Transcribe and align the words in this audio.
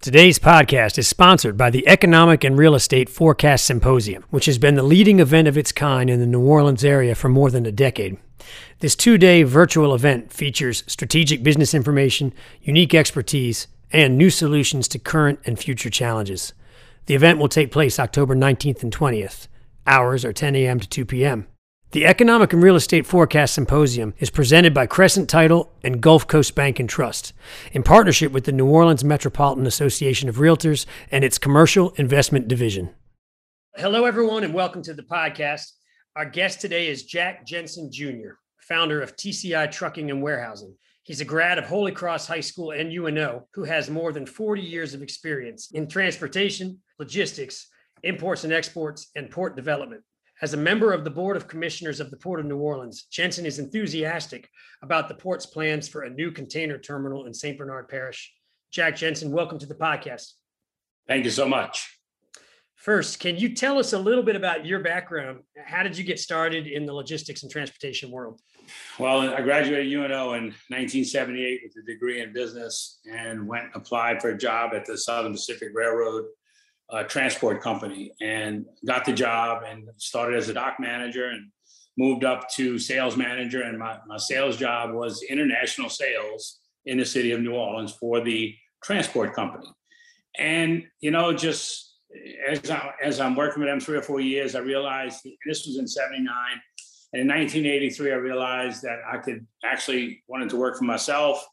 Today's 0.00 0.38
podcast 0.38 0.96
is 0.96 1.06
sponsored 1.06 1.58
by 1.58 1.68
the 1.68 1.86
Economic 1.86 2.42
and 2.42 2.56
Real 2.56 2.74
Estate 2.74 3.10
Forecast 3.10 3.66
Symposium, 3.66 4.24
which 4.30 4.46
has 4.46 4.56
been 4.56 4.74
the 4.74 4.82
leading 4.82 5.20
event 5.20 5.46
of 5.46 5.58
its 5.58 5.72
kind 5.72 6.08
in 6.08 6.20
the 6.20 6.26
New 6.26 6.40
Orleans 6.40 6.82
area 6.82 7.14
for 7.14 7.28
more 7.28 7.50
than 7.50 7.66
a 7.66 7.70
decade. 7.70 8.16
This 8.78 8.96
two 8.96 9.18
day 9.18 9.42
virtual 9.42 9.94
event 9.94 10.32
features 10.32 10.84
strategic 10.86 11.42
business 11.42 11.74
information, 11.74 12.32
unique 12.62 12.94
expertise, 12.94 13.66
and 13.92 14.16
new 14.16 14.30
solutions 14.30 14.88
to 14.88 14.98
current 14.98 15.38
and 15.44 15.58
future 15.58 15.90
challenges. 15.90 16.54
The 17.04 17.14
event 17.14 17.38
will 17.38 17.50
take 17.50 17.70
place 17.70 18.00
October 18.00 18.34
19th 18.34 18.82
and 18.82 18.96
20th. 18.96 19.48
Hours 19.86 20.24
are 20.24 20.32
10 20.32 20.56
a.m. 20.56 20.80
to 20.80 20.88
2 20.88 21.04
p.m. 21.04 21.46
The 21.92 22.06
Economic 22.06 22.52
and 22.52 22.62
Real 22.62 22.76
Estate 22.76 23.04
Forecast 23.04 23.52
Symposium 23.52 24.14
is 24.20 24.30
presented 24.30 24.72
by 24.72 24.86
Crescent 24.86 25.28
Title 25.28 25.72
and 25.82 26.00
Gulf 26.00 26.24
Coast 26.24 26.54
Bank 26.54 26.78
and 26.78 26.88
Trust 26.88 27.32
in 27.72 27.82
partnership 27.82 28.30
with 28.30 28.44
the 28.44 28.52
New 28.52 28.68
Orleans 28.68 29.02
Metropolitan 29.02 29.66
Association 29.66 30.28
of 30.28 30.36
Realtors 30.36 30.86
and 31.10 31.24
its 31.24 31.36
Commercial 31.36 31.90
Investment 31.96 32.46
Division. 32.46 32.90
Hello, 33.74 34.04
everyone, 34.04 34.44
and 34.44 34.54
welcome 34.54 34.82
to 34.82 34.94
the 34.94 35.02
podcast. 35.02 35.72
Our 36.14 36.26
guest 36.26 36.60
today 36.60 36.86
is 36.86 37.02
Jack 37.06 37.44
Jensen 37.44 37.90
Jr., 37.90 38.34
founder 38.60 39.02
of 39.02 39.16
TCI 39.16 39.72
Trucking 39.72 40.12
and 40.12 40.22
Warehousing. 40.22 40.72
He's 41.02 41.20
a 41.20 41.24
grad 41.24 41.58
of 41.58 41.64
Holy 41.64 41.90
Cross 41.90 42.28
High 42.28 42.38
School 42.38 42.70
and 42.70 42.92
UNO 42.92 43.48
who 43.52 43.64
has 43.64 43.90
more 43.90 44.12
than 44.12 44.26
40 44.26 44.62
years 44.62 44.94
of 44.94 45.02
experience 45.02 45.72
in 45.72 45.88
transportation, 45.88 46.78
logistics, 47.00 47.66
imports 48.04 48.44
and 48.44 48.52
exports, 48.52 49.10
and 49.16 49.28
port 49.28 49.56
development. 49.56 50.04
As 50.42 50.54
a 50.54 50.56
member 50.56 50.94
of 50.94 51.04
the 51.04 51.10
Board 51.10 51.36
of 51.36 51.48
Commissioners 51.48 52.00
of 52.00 52.10
the 52.10 52.16
Port 52.16 52.40
of 52.40 52.46
New 52.46 52.56
Orleans, 52.56 53.02
Jensen 53.12 53.44
is 53.44 53.58
enthusiastic 53.58 54.48
about 54.82 55.06
the 55.06 55.14
port's 55.14 55.44
plans 55.44 55.86
for 55.86 56.04
a 56.04 56.10
new 56.10 56.30
container 56.30 56.78
terminal 56.78 57.26
in 57.26 57.34
St. 57.34 57.58
Bernard 57.58 57.88
Parish. 57.88 58.32
Jack 58.72 58.96
Jensen, 58.96 59.32
welcome 59.32 59.58
to 59.58 59.66
the 59.66 59.74
podcast. 59.74 60.32
Thank 61.06 61.26
you 61.26 61.30
so 61.30 61.46
much. 61.46 61.94
First, 62.74 63.20
can 63.20 63.36
you 63.36 63.54
tell 63.54 63.78
us 63.78 63.92
a 63.92 63.98
little 63.98 64.22
bit 64.22 64.34
about 64.34 64.64
your 64.64 64.80
background? 64.80 65.40
How 65.62 65.82
did 65.82 65.98
you 65.98 66.04
get 66.04 66.18
started 66.18 66.66
in 66.66 66.86
the 66.86 66.94
logistics 66.94 67.42
and 67.42 67.52
transportation 67.52 68.10
world? 68.10 68.40
Well, 68.98 69.20
I 69.20 69.42
graduated 69.42 69.92
UNO 69.92 70.32
in 70.32 70.44
1978 70.68 71.60
with 71.64 71.84
a 71.84 71.86
degree 71.86 72.22
in 72.22 72.32
business 72.32 73.00
and 73.12 73.46
went 73.46 73.64
and 73.64 73.76
applied 73.76 74.22
for 74.22 74.30
a 74.30 74.38
job 74.38 74.72
at 74.72 74.86
the 74.86 74.96
Southern 74.96 75.32
Pacific 75.32 75.68
Railroad 75.74 76.24
uh, 76.92 77.04
transport 77.04 77.62
company 77.62 78.12
and 78.20 78.66
got 78.86 79.04
the 79.04 79.12
job 79.12 79.62
and 79.68 79.88
started 79.96 80.36
as 80.36 80.48
a 80.48 80.54
dock 80.54 80.76
manager 80.80 81.26
and 81.26 81.50
moved 81.96 82.24
up 82.24 82.48
to 82.50 82.78
sales 82.78 83.16
manager. 83.16 83.62
And 83.62 83.78
my, 83.78 83.98
my 84.06 84.16
sales 84.16 84.56
job 84.56 84.92
was 84.92 85.22
international 85.22 85.88
sales 85.88 86.58
in 86.86 86.98
the 86.98 87.04
city 87.04 87.32
of 87.32 87.40
New 87.40 87.54
Orleans 87.54 87.92
for 87.92 88.20
the 88.20 88.54
transport 88.82 89.34
company. 89.34 89.66
And, 90.38 90.84
you 91.00 91.10
know, 91.10 91.32
just 91.32 91.94
as, 92.48 92.70
I, 92.70 92.92
as 93.02 93.20
I'm 93.20 93.36
working 93.36 93.62
with 93.62 93.70
them 93.70 93.80
three 93.80 93.98
or 93.98 94.02
four 94.02 94.20
years, 94.20 94.54
I 94.54 94.60
realized 94.60 95.20
this 95.46 95.66
was 95.66 95.78
in 95.78 95.86
79. 95.86 96.26
And 97.12 97.22
in 97.22 97.28
1983, 97.28 98.12
I 98.12 98.14
realized 98.16 98.82
that 98.82 99.00
I 99.10 99.18
could 99.18 99.46
actually 99.64 100.22
wanted 100.28 100.48
to 100.50 100.56
work 100.56 100.78
for 100.78 100.84
myself, 100.84 101.44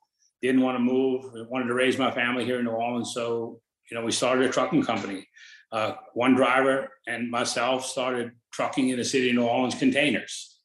didn't 0.41 0.61
want 0.61 0.75
to 0.75 0.79
move, 0.79 1.25
wanted 1.49 1.67
to 1.67 1.73
raise 1.73 1.97
my 1.97 2.11
family 2.11 2.45
here 2.45 2.59
in 2.59 2.65
New 2.65 2.71
Orleans. 2.71 3.13
So 3.13 3.59
you 3.89 3.97
know, 3.97 4.03
we 4.03 4.11
started 4.11 4.45
a 4.45 4.51
trucking 4.51 4.83
company. 4.83 5.27
Uh, 5.71 5.93
one 6.13 6.35
driver 6.35 6.89
and 7.07 7.29
myself 7.29 7.85
started 7.85 8.31
trucking 8.51 8.89
in 8.89 8.97
the 8.97 9.03
city 9.03 9.29
of 9.29 9.35
New 9.35 9.45
Orleans 9.45 9.75
containers. 9.75 10.59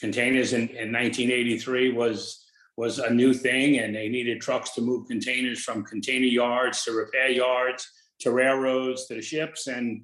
Containers 0.00 0.52
in, 0.52 0.62
in 0.68 0.92
1983 0.92 1.92
was 1.92 2.38
was 2.76 2.98
a 2.98 3.10
new 3.10 3.34
thing, 3.34 3.78
and 3.78 3.94
they 3.94 4.08
needed 4.08 4.40
trucks 4.40 4.70
to 4.70 4.80
move 4.80 5.06
containers 5.06 5.62
from 5.62 5.84
container 5.84 6.26
yards 6.26 6.82
to 6.84 6.92
repair 6.92 7.28
yards 7.28 7.86
to 8.20 8.32
railroads 8.32 9.06
to 9.06 9.14
the 9.14 9.22
ships. 9.22 9.66
And 9.66 10.02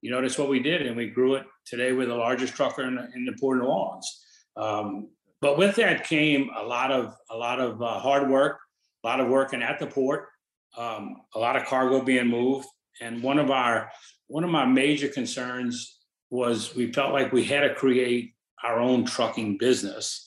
you 0.00 0.10
know, 0.10 0.22
that's 0.22 0.38
what 0.38 0.48
we 0.48 0.60
did, 0.60 0.86
and 0.86 0.96
we 0.96 1.08
grew 1.10 1.34
it. 1.34 1.46
Today, 1.66 1.92
we're 1.92 2.06
the 2.06 2.14
largest 2.14 2.54
trucker 2.54 2.82
in, 2.82 2.98
in 3.14 3.24
the 3.24 3.36
port 3.38 3.58
of 3.58 3.64
New 3.64 3.68
Orleans. 3.68 4.24
Um, 4.56 5.08
but 5.40 5.58
with 5.58 5.76
that 5.76 6.04
came 6.04 6.50
a 6.56 6.62
lot 6.62 6.90
of 6.90 7.14
a 7.30 7.36
lot 7.36 7.60
of 7.60 7.80
uh, 7.82 7.98
hard 7.98 8.28
work, 8.28 8.58
a 9.04 9.06
lot 9.06 9.20
of 9.20 9.28
working 9.28 9.62
at 9.62 9.78
the 9.78 9.86
port, 9.86 10.28
um, 10.76 11.22
a 11.34 11.38
lot 11.38 11.56
of 11.56 11.64
cargo 11.66 12.02
being 12.02 12.26
moved. 12.26 12.66
And 13.00 13.22
one 13.22 13.38
of 13.38 13.50
our 13.50 13.90
one 14.26 14.44
of 14.44 14.50
my 14.50 14.66
major 14.66 15.08
concerns 15.08 15.98
was 16.30 16.74
we 16.74 16.92
felt 16.92 17.12
like 17.12 17.32
we 17.32 17.44
had 17.44 17.60
to 17.60 17.74
create 17.74 18.34
our 18.62 18.78
own 18.78 19.04
trucking 19.04 19.56
business 19.58 20.24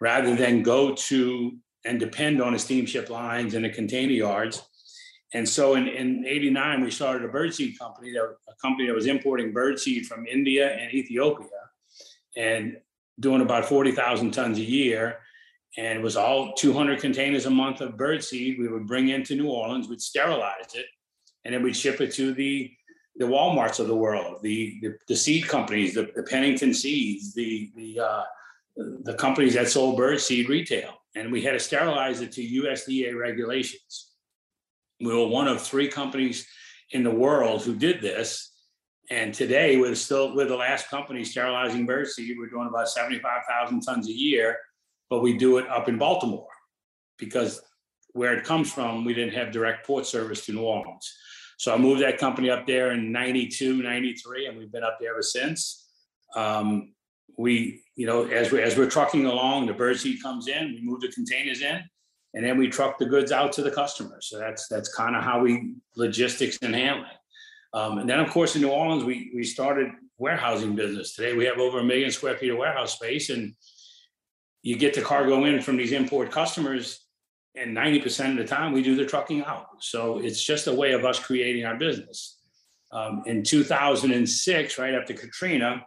rather 0.00 0.36
than 0.36 0.62
go 0.62 0.94
to 0.94 1.56
and 1.84 1.98
depend 1.98 2.40
on 2.40 2.52
the 2.52 2.58
steamship 2.58 3.10
lines 3.10 3.54
and 3.54 3.64
the 3.64 3.70
container 3.70 4.12
yards. 4.12 4.62
And 5.32 5.48
so 5.48 5.74
in, 5.74 5.88
in 5.88 6.24
89, 6.26 6.82
we 6.82 6.90
started 6.90 7.28
a 7.28 7.32
birdseed 7.32 7.78
company, 7.78 8.12
that, 8.12 8.22
a 8.22 8.54
company 8.60 8.88
that 8.88 8.94
was 8.94 9.06
importing 9.06 9.52
birdseed 9.52 10.06
from 10.06 10.26
India 10.26 10.76
and 10.76 10.92
Ethiopia 10.92 11.48
and 12.36 12.76
doing 13.18 13.40
about 13.40 13.66
40,000 13.66 14.30
tons 14.32 14.58
a 14.58 14.62
year 14.62 15.18
and 15.76 15.98
it 15.98 16.02
was 16.02 16.16
all 16.16 16.52
200 16.54 17.00
containers 17.00 17.46
a 17.46 17.50
month 17.50 17.80
of 17.80 17.96
bird 17.96 18.24
seed 18.24 18.58
we 18.58 18.68
would 18.68 18.86
bring 18.86 19.08
into 19.08 19.36
new 19.36 19.48
orleans. 19.48 19.88
We'd 19.88 20.00
sterilize 20.00 20.74
it 20.74 20.86
and 21.44 21.54
then 21.54 21.62
we'd 21.62 21.76
ship 21.76 22.00
it 22.00 22.12
to 22.14 22.32
the 22.32 22.70
the 23.16 23.26
walmarts 23.26 23.80
of 23.80 23.86
the 23.86 23.96
world 23.96 24.38
the 24.42 24.78
the, 24.82 24.96
the 25.08 25.16
seed 25.16 25.46
companies 25.46 25.94
the, 25.94 26.10
the, 26.14 26.22
pennington 26.22 26.72
seeds 26.72 27.34
the 27.34 27.70
the 27.76 28.00
uh, 28.00 28.22
the 28.76 29.14
companies 29.14 29.54
that 29.54 29.68
sold 29.68 29.96
bird 29.96 30.20
seed 30.20 30.48
retail. 30.48 30.94
And 31.16 31.32
we 31.32 31.42
had 31.42 31.52
to 31.52 31.60
sterilize 31.60 32.20
it 32.20 32.32
to 32.32 32.42
usda 32.42 33.18
regulations. 33.18 34.12
We 35.00 35.12
were 35.14 35.26
one 35.26 35.48
of 35.48 35.60
three 35.60 35.88
companies 35.88 36.46
in 36.92 37.02
the 37.02 37.10
world 37.10 37.62
who 37.62 37.74
did 37.74 38.00
this 38.00 38.52
and 39.10 39.34
today 39.34 39.76
we're 39.76 39.94
still 39.94 40.34
we're 40.34 40.46
the 40.46 40.56
last 40.56 40.88
company 40.88 41.24
sterilizing 41.24 41.84
bird 41.84 42.08
seed. 42.08 42.36
We're 42.38 42.48
doing 42.48 42.68
about 42.68 42.88
75000 42.88 43.80
tons 43.80 44.08
a 44.08 44.12
year 44.12 44.56
but 45.10 45.20
we 45.20 45.36
do 45.36 45.58
it 45.58 45.68
up 45.68 45.88
in 45.88 45.98
Baltimore 45.98 46.46
because 47.18 47.60
where 48.12 48.32
it 48.34 48.44
comes 48.44 48.72
from, 48.72 49.04
we 49.04 49.12
didn't 49.12 49.34
have 49.34 49.52
direct 49.52 49.86
port 49.86 50.06
service 50.06 50.46
to 50.46 50.52
New 50.52 50.62
Orleans. 50.62 51.12
So 51.58 51.74
I 51.74 51.76
moved 51.76 52.00
that 52.00 52.16
company 52.16 52.48
up 52.48 52.66
there 52.66 52.92
in 52.92 53.12
92, 53.12 53.82
93, 53.82 54.46
and 54.46 54.56
we've 54.56 54.72
been 54.72 54.82
up 54.82 54.96
there 54.98 55.10
ever 55.10 55.22
since. 55.22 55.88
Um, 56.34 56.94
we, 57.36 57.82
you 57.96 58.06
know, 58.06 58.26
as, 58.26 58.50
we, 58.50 58.62
as 58.62 58.78
we're 58.78 58.88
trucking 58.88 59.26
along, 59.26 59.66
the 59.66 59.74
birdseed 59.74 60.22
comes 60.22 60.48
in, 60.48 60.72
we 60.72 60.80
move 60.80 61.00
the 61.00 61.08
containers 61.08 61.60
in, 61.60 61.82
and 62.34 62.44
then 62.44 62.56
we 62.56 62.68
truck 62.68 62.98
the 62.98 63.06
goods 63.06 63.32
out 63.32 63.52
to 63.54 63.62
the 63.62 63.70
customers. 63.70 64.28
So 64.30 64.38
that's 64.38 64.68
that's 64.68 64.94
kind 64.94 65.16
of 65.16 65.24
how 65.24 65.40
we 65.40 65.74
logistics 65.96 66.58
and 66.62 66.74
handling. 66.74 67.10
Um, 67.72 67.98
and 67.98 68.08
then, 68.08 68.20
of 68.20 68.30
course, 68.30 68.56
in 68.56 68.62
New 68.62 68.70
Orleans, 68.70 69.04
we 69.04 69.32
we 69.34 69.42
started 69.42 69.90
warehousing 70.18 70.76
business. 70.76 71.14
Today, 71.14 71.34
we 71.34 71.44
have 71.46 71.58
over 71.58 71.80
a 71.80 71.84
million 71.84 72.10
square 72.10 72.36
feet 72.36 72.50
of 72.50 72.58
warehouse 72.58 72.94
space, 72.94 73.30
and 73.30 73.54
you 74.62 74.76
get 74.76 74.94
the 74.94 75.02
cargo 75.02 75.44
in 75.44 75.60
from 75.60 75.76
these 75.76 75.92
import 75.92 76.30
customers 76.30 77.06
and 77.56 77.76
90% 77.76 78.32
of 78.32 78.36
the 78.36 78.44
time 78.44 78.72
we 78.72 78.82
do 78.82 78.94
the 78.94 79.04
trucking 79.04 79.42
out. 79.44 79.66
So 79.80 80.18
it's 80.18 80.42
just 80.42 80.66
a 80.66 80.74
way 80.74 80.92
of 80.92 81.04
us 81.04 81.18
creating 81.18 81.64
our 81.64 81.76
business. 81.76 82.38
Um, 82.92 83.22
in 83.26 83.44
2006 83.44 84.78
right 84.78 84.94
after 84.94 85.14
katrina 85.14 85.84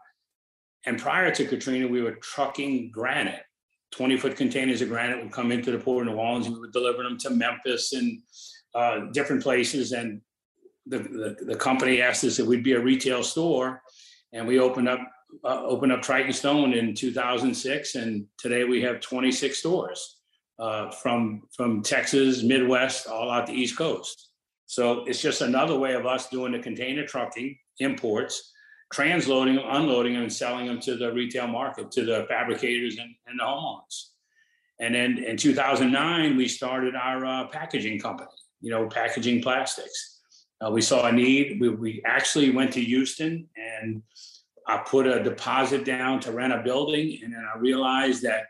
and 0.86 0.98
prior 0.98 1.36
to 1.36 1.46
katrina 1.46 1.86
we 1.88 2.02
were 2.02 2.14
trucking 2.14 2.92
granite. 2.92 3.44
20 3.92 4.18
foot 4.18 4.38
containers 4.38 4.82
of 4.82 4.90
granite 4.90 5.22
would 5.22 5.32
come 5.32 5.52
into 5.52 5.72
the 5.72 5.78
port 5.78 6.08
of 6.08 6.14
new 6.14 6.20
orleans 6.20 6.50
we 6.50 6.60
would 6.60 6.72
deliver 6.72 7.04
them 7.04 7.18
to 7.20 7.30
memphis 7.30 7.94
and 7.94 8.22
uh, 8.74 9.12
different 9.12 9.44
places. 9.44 9.92
And 9.92 10.22
the, 10.86 11.00
the, 11.00 11.38
the 11.46 11.56
company 11.56 12.02
asked 12.02 12.24
us 12.24 12.40
if 12.40 12.48
we'd 12.48 12.64
be 12.64 12.74
a 12.74 12.82
retail 12.82 13.22
store 13.22 13.82
and 14.32 14.48
we 14.48 14.60
opened 14.60 14.90
up 14.90 15.00
uh, 15.44 15.64
opened 15.64 15.92
up 15.92 16.02
Triton 16.02 16.34
Stone 16.34 16.74
in 16.74 16.96
2006, 16.96 17.96
and 17.96 18.26
today 18.38 18.64
we 18.64 18.82
have 18.82 19.00
26 19.00 19.58
stores 19.58 20.18
uh, 20.60 20.92
from 20.92 21.44
from 21.56 21.82
Texas, 21.82 22.44
Midwest, 22.44 23.08
all 23.08 23.30
out 23.32 23.48
the 23.48 23.54
East 23.54 23.78
Coast. 23.78 24.30
So 24.66 25.04
it's 25.06 25.22
just 25.22 25.42
another 25.42 25.78
way 25.78 25.94
of 25.94 26.06
us 26.06 26.30
doing 26.30 26.54
the 26.54 26.60
container 26.60 27.06
trucking 27.06 27.58
imports, 27.80 28.52
transloading 28.94 29.64
unloading 29.64 30.14
them, 30.14 30.24
and 30.24 30.34
selling 30.34 30.68
them 30.68 30.80
to 30.82 30.96
the 30.96 31.12
retail 31.12 31.48
market, 31.48 31.92
to 31.92 32.06
the 32.06 32.26
fabricators 32.30 32.98
and, 32.98 33.14
and 33.28 33.40
the 33.40 33.44
homeowners. 33.44 34.10
And 34.80 34.96
then 34.96 35.18
in 35.20 35.38
2009, 35.38 36.36
we 36.36 36.48
started 36.48 36.96
our 36.96 37.26
uh, 37.26 37.48
packaging 37.48 38.00
company, 38.00 38.32
you 38.62 38.72
know, 38.72 38.88
packaging 38.88 39.42
plastics. 39.42 40.20
Uh, 40.66 40.72
we 40.72 40.82
saw 40.82 41.08
a 41.08 41.12
need. 41.12 41.60
We, 41.60 41.70
we 41.70 42.02
actually 42.06 42.50
went 42.50 42.74
to 42.74 42.82
Houston 42.82 43.48
and 43.56 44.02
I 44.68 44.78
put 44.78 45.08
a 45.08 45.24
deposit 45.24 45.86
down 45.86 46.20
to 46.22 46.32
rent 46.32 46.54
a 46.54 46.62
building. 46.64 47.20
And 47.24 47.34
then 47.34 47.44
I 47.44 47.58
realized 47.58 48.22
that 48.24 48.46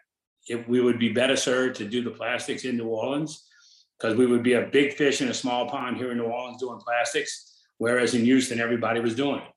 if 0.48 0.68
we 0.68 0.82
would 0.82 1.00
be 1.00 1.10
better 1.10 1.36
served 1.36 1.78
to 1.78 1.86
do 1.86 2.04
the 2.04 2.12
plastics 2.12 2.66
in 2.66 2.78
New 2.78 2.88
Orleans 2.88 3.46
because 3.98 4.18
we 4.18 4.26
would 4.26 4.44
be 4.44 4.54
a 4.54 4.68
big 4.68 4.94
fish 4.94 5.22
in 5.22 5.30
a 5.30 5.34
small 5.34 5.70
pond 5.70 5.98
here 5.98 6.12
in 6.12 6.18
New 6.18 6.26
Orleans 6.26 6.60
doing 6.60 6.80
plastics, 6.80 7.62
whereas 7.78 8.14
in 8.14 8.26
Houston, 8.26 8.60
everybody 8.60 9.00
was 9.00 9.16
doing 9.16 9.40
it. 9.40 9.48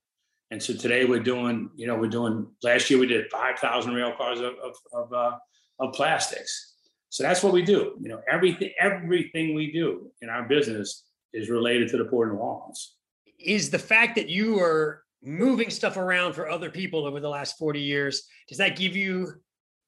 And 0.53 0.63
so 0.63 0.75
today 0.75 1.05
we're 1.05 1.23
doing, 1.23 1.71
you 1.75 1.89
know, 1.89 1.97
we're 1.97 2.09
doing, 2.09 2.47
last 2.63 2.89
year 2.89 3.01
we 3.01 3.07
did 3.07 3.27
5,000 3.33 3.93
rail 3.93 4.15
cars 4.17 4.39
of, 4.39 4.55
of, 4.63 4.77
of, 4.93 5.13
uh, 5.13 5.37
of 5.81 5.93
plastics. 5.95 6.75
So 7.09 7.25
that's 7.25 7.43
what 7.43 7.53
we 7.53 7.63
do. 7.63 7.97
You 8.01 8.11
know, 8.11 8.21
everything, 8.31 8.71
everything 8.79 9.55
we 9.55 9.73
do 9.73 10.13
in 10.23 10.29
our 10.29 10.47
business 10.47 11.05
is 11.33 11.51
related 11.51 11.89
to 11.89 11.97
the 11.97 12.05
Port 12.05 12.29
of 12.29 12.35
New 12.35 12.41
Orleans. 12.41 12.95
Is 13.41 13.71
the 13.71 13.79
fact 13.79 14.15
that 14.15 14.29
you 14.29 14.61
are 14.61 15.03
moving 15.27 15.71
stuff 15.71 15.97
around 15.97 16.35
for 16.35 16.49
other 16.49 16.71
people 16.71 17.05
over 17.05 17.21
the 17.21 17.29
last 17.29 17.59
40 17.59 17.81
years, 17.81 18.23
does 18.49 18.59
that 18.59 18.77
give 18.77 18.95
you 18.95 19.33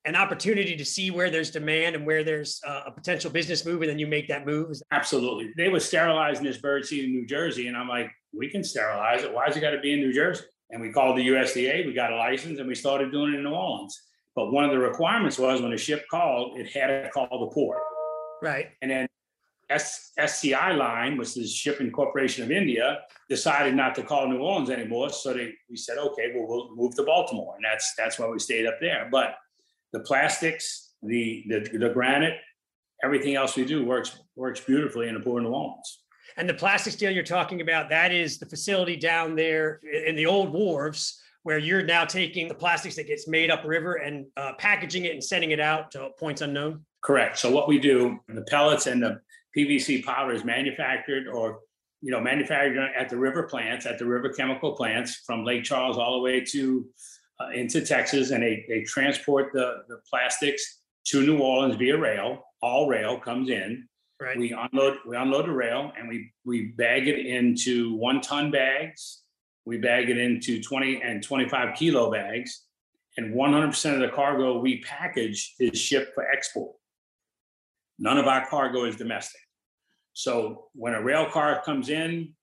an 0.05 0.17
opportunity 0.17 0.77
to 0.77 0.85
see 0.85 1.11
where 1.11 1.31
there's 1.31 1.51
demand 1.51 1.95
and 1.95 2.05
where 2.05 2.25
there's 2.25 2.61
uh, 2.67 2.83
a 2.87 2.91
potential 2.91 3.31
business 3.31 3.65
move 3.65 3.83
and 3.83 3.91
then 3.91 3.99
you 3.99 4.07
make 4.07 4.27
that 4.29 4.45
move? 4.45 4.77
Absolutely. 4.91 5.53
They 5.57 5.69
were 5.69 5.81
sterilizing 5.81 6.45
this 6.45 6.59
bird 6.59 6.85
seed 6.85 7.05
in 7.05 7.13
New 7.13 7.27
Jersey. 7.27 7.69
And 7.69 7.77
I'm 7.77 7.89
like, 7.89 8.11
we 8.37 8.49
can 8.49 8.65
sterilize 8.65 9.23
it. 9.23 9.33
Why 9.33 9.47
has 9.47 9.57
it 9.57 9.61
got 9.61 9.71
to 9.71 9.81
be 9.81 9.93
in 9.93 10.01
New 10.01 10.13
Jersey? 10.13 10.45
And 10.71 10.83
we 10.83 10.91
called 10.91 11.17
the 11.17 11.27
USDA, 11.29 11.87
we 11.87 11.95
got 11.95 12.13
a 12.13 12.17
license 12.17 12.59
and 12.59 12.69
we 12.69 12.75
started 12.75 13.11
doing 13.13 13.33
it 13.33 13.37
in 13.37 13.45
New 13.45 13.51
Orleans. 13.51 13.99
But 14.35 14.53
one 14.53 14.65
of 14.65 14.71
the 14.71 14.79
requirements 14.79 15.39
was 15.39 15.63
when 15.63 15.73
a 15.73 15.79
ship 15.79 16.05
called, 16.11 16.59
it 16.59 16.69
had 16.69 17.05
to 17.05 17.11
call 17.11 17.29
the 17.31 17.53
port. 17.55 17.79
Right. 18.43 18.69
And 18.83 18.91
then 18.91 19.08
S- 19.71 20.13
SCI 20.17 20.73
Line, 20.73 21.17
which 21.17 21.37
is 21.37 21.55
Shipping 21.55 21.91
Corporation 21.91 22.45
of 22.45 22.51
India, 22.51 23.01
decided 23.29 23.75
not 23.75 23.95
to 23.97 24.03
call 24.03 24.29
New 24.29 24.39
Orleans 24.39 24.71
anymore. 24.71 25.11
So 25.11 25.33
they, 25.33 25.55
we 25.69 25.77
said, 25.77 25.99
okay, 25.99 26.33
well, 26.35 26.47
we'll 26.49 26.77
move 26.77 26.95
to 26.97 27.03
Baltimore. 27.03 27.55
And 27.57 27.65
that's, 27.65 27.95
that's 27.97 28.19
why 28.19 28.29
we 28.29 28.39
stayed 28.39 28.67
up 28.67 28.79
there. 28.81 29.09
But 29.11 29.35
the 29.93 30.01
plastics, 30.01 30.95
the, 31.03 31.45
the, 31.49 31.79
the 31.79 31.91
granite, 31.91 32.39
everything 33.05 33.35
else 33.35 33.57
we 33.57 33.65
do 33.65 33.85
works, 33.85 34.19
works 34.37 34.61
beautifully 34.61 35.09
in 35.09 35.15
the 35.15 35.21
Port 35.21 35.43
of 35.43 35.51
New 35.51 35.55
Orleans. 35.55 36.03
And 36.37 36.49
the 36.49 36.55
plastics 36.55 36.97
deal 36.97 37.11
you're 37.11 37.25
talking 37.25 37.61
about, 37.61 37.89
that 37.91 38.13
is 38.13 38.39
the 38.39 38.47
facility 38.47 38.97
down 38.97 39.35
there 39.35 39.81
in 40.07 40.15
the 40.15 40.27
old 40.27 40.53
wharves 40.53 41.21
where 41.43 41.59
you're 41.59 41.83
now 41.83 42.05
taking 42.05 42.47
the 42.47 42.55
plastics 42.55 42.97
that 42.97 43.07
gets 43.07 43.27
made 43.27 43.51
up 43.51 43.65
river 43.65 43.95
and 43.95 44.27
uh, 44.37 44.53
packaging 44.59 45.05
it 45.05 45.13
and 45.13 45.25
sending 45.25 45.51
it 45.51 45.61
out 45.61 45.91
to 45.93 46.11
points 46.19 46.43
unknown? 46.43 46.85
Correct. 47.03 47.39
So 47.39 47.51
what 47.51 47.69
we 47.69 47.79
do, 47.79 48.19
the 48.29 48.43
pellets 48.43 48.87
and 48.87 49.03
the 49.03 49.21
PVC 49.59 50.05
powder 50.05 50.33
is 50.33 50.45
manufactured 50.45 51.27
or 51.27 51.61
you 52.01 52.13
know 52.13 52.21
manufactured 52.21 52.79
at 52.97 53.09
the 53.09 53.17
river 53.17 53.43
plants, 53.45 53.87
at 53.87 53.99
the 53.99 54.07
river 54.07 54.29
chemical 54.29 54.73
plants 54.73 55.17
from 55.27 55.45
Lake 55.45 55.65
Charles 55.65 55.99
all 55.99 56.15
the 56.15 56.23
way 56.23 56.41
to 56.41 56.87
uh, 57.41 57.49
into 57.51 57.85
Texas, 57.85 58.31
and 58.31 58.43
they 58.43 58.65
they 58.69 58.83
transport 58.83 59.51
the 59.53 59.83
the 59.89 59.99
plastics 60.09 60.83
to 61.07 61.27
New 61.27 61.39
Orleans 61.39 61.77
via 61.77 61.97
rail. 61.97 62.45
All 62.63 62.89
rail 62.89 63.19
comes 63.19 63.51
in. 63.51 63.89
Right. 64.21 64.37
We 64.37 64.53
unload 64.53 64.99
we 65.07 65.17
unload 65.17 65.47
the 65.47 65.53
rail 65.53 65.93
and 65.99 66.09
we 66.09 66.33
we 66.45 66.67
bag 66.77 67.09
it 67.09 67.25
into 67.25 67.95
one 67.97 68.21
ton 68.21 68.51
bags. 68.51 69.23
We 69.65 69.79
bag 69.79 70.09
it 70.09 70.19
into 70.19 70.63
20 70.63 71.03
and 71.03 71.23
25 71.23 71.77
kilo 71.77 72.11
bags, 72.11 72.65
and 73.19 73.35
100% 73.35 73.95
of 73.95 74.01
the 74.01 74.09
cargo 74.09 74.59
we 74.59 74.81
package 74.81 75.55
is 75.61 75.79
shipped 75.79 76.15
for 76.15 76.27
export. 76.27 76.75
None 77.99 78.17
of 78.17 78.27
our 78.27 78.47
cargo 78.49 78.85
is 78.85 78.97
domestic. 78.97 79.43
So 80.19 80.65
when 80.75 80.95
a 80.95 81.01
rail 81.01 81.31
car 81.31 81.63
comes 81.65 81.91
in, 81.91 82.35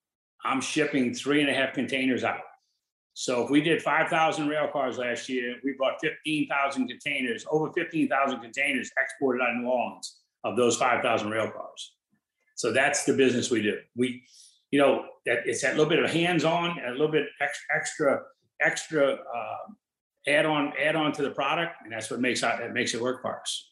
I'm 0.46 0.62
shipping 0.62 1.14
three 1.14 1.42
and 1.42 1.50
a 1.50 1.54
half 1.54 1.74
containers 1.74 2.24
out. 2.24 2.40
So 3.16 3.44
if 3.44 3.50
we 3.50 3.60
did 3.60 3.82
5,000 3.82 4.48
rail 4.48 4.70
cars 4.72 4.98
last 4.98 5.28
year, 5.28 5.58
we 5.62 5.76
bought 5.78 5.96
15,000 6.02 6.88
containers, 6.88 7.46
over 7.52 7.74
15,000 7.74 8.40
containers 8.40 8.90
exported 8.98 9.44
out 9.44 9.58
of 9.58 9.58
New 9.58 9.68
Orleans 9.68 10.22
of 10.46 10.56
those 10.56 10.78
5,000 10.78 11.30
rail 11.30 11.52
cars. 11.52 11.96
So 12.56 12.72
that's 12.72 13.04
the 13.04 13.12
business 13.12 13.52
we 13.52 13.62
do. 13.62 13.78
We, 13.98 14.24
you 14.72 14.80
know, 14.80 15.04
that 15.26 15.40
it's 15.44 15.62
that 15.64 15.76
little 15.76 15.90
bit 15.90 16.00
of 16.00 16.10
hands-on 16.10 16.80
and 16.80 16.88
a 16.88 16.92
little 16.92 17.12
bit 17.12 17.26
extra, 17.70 18.22
extra 18.62 19.16
uh, 19.16 19.74
add 20.30 20.46
on, 20.46 20.72
add 20.82 20.96
on 20.96 21.12
to 21.12 21.24
the 21.24 21.32
product, 21.32 21.76
and 21.84 21.92
that's 21.92 22.10
what 22.10 22.22
makes 22.22 22.40
that 22.40 22.72
makes 22.72 22.94
it 22.94 23.02
work 23.02 23.22
for 23.22 23.42
us. 23.42 23.70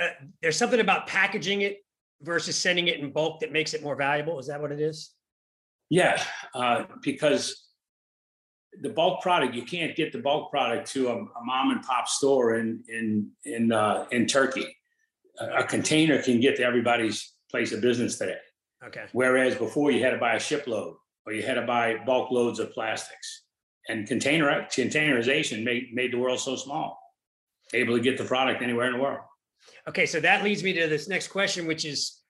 Uh, 0.00 0.06
there's 0.40 0.56
something 0.56 0.78
about 0.78 1.08
packaging 1.08 1.62
it 1.62 1.78
versus 2.22 2.56
sending 2.56 2.88
it 2.88 3.00
in 3.00 3.10
bulk 3.10 3.40
that 3.40 3.52
makes 3.52 3.74
it 3.74 3.82
more 3.82 3.96
valuable? 3.96 4.38
Is 4.38 4.46
that 4.46 4.60
what 4.60 4.72
it 4.72 4.80
is? 4.80 5.12
Yeah, 5.88 6.22
uh, 6.54 6.84
because 7.02 7.70
the 8.82 8.90
bulk 8.90 9.20
product 9.20 9.54
you 9.54 9.64
can't 9.64 9.96
get 9.96 10.12
the 10.12 10.18
bulk 10.18 10.50
product 10.50 10.90
to 10.92 11.08
a, 11.08 11.16
a 11.16 11.44
mom 11.44 11.70
and 11.72 11.82
pop 11.82 12.08
store 12.08 12.56
in 12.56 12.82
in 12.88 13.30
in 13.44 13.72
uh, 13.72 14.06
in 14.12 14.26
Turkey. 14.26 14.76
A, 15.40 15.58
a, 15.58 15.64
container 15.64 16.22
can 16.22 16.40
get 16.40 16.56
to 16.56 16.62
everybody's 16.62 17.34
place 17.50 17.72
of 17.72 17.80
business 17.80 18.18
today. 18.18 18.36
Okay. 18.84 19.04
Whereas 19.12 19.56
before 19.56 19.90
you 19.90 20.02
had 20.02 20.10
to 20.10 20.18
buy 20.18 20.34
a 20.34 20.40
shipload 20.40 20.94
or 21.26 21.32
you 21.32 21.42
had 21.42 21.54
to 21.54 21.62
buy 21.62 21.96
bulk 22.06 22.30
loads 22.30 22.58
of 22.60 22.72
plastics. 22.72 23.44
And 23.88 24.06
container 24.06 24.66
containerization 24.70 25.64
made 25.64 25.88
made 25.92 26.12
the 26.12 26.18
world 26.18 26.38
so 26.38 26.54
small, 26.54 26.98
able 27.74 27.96
to 27.96 28.02
get 28.02 28.16
the 28.16 28.24
product 28.24 28.62
anywhere 28.62 28.86
in 28.86 28.92
the 28.94 29.02
world. 29.02 29.20
Okay, 29.88 30.06
so 30.06 30.20
that 30.20 30.44
leads 30.44 30.62
me 30.62 30.72
to 30.74 30.88
this 30.88 31.08
next 31.08 31.28
question, 31.28 31.66
which 31.66 31.84
is 31.84 32.20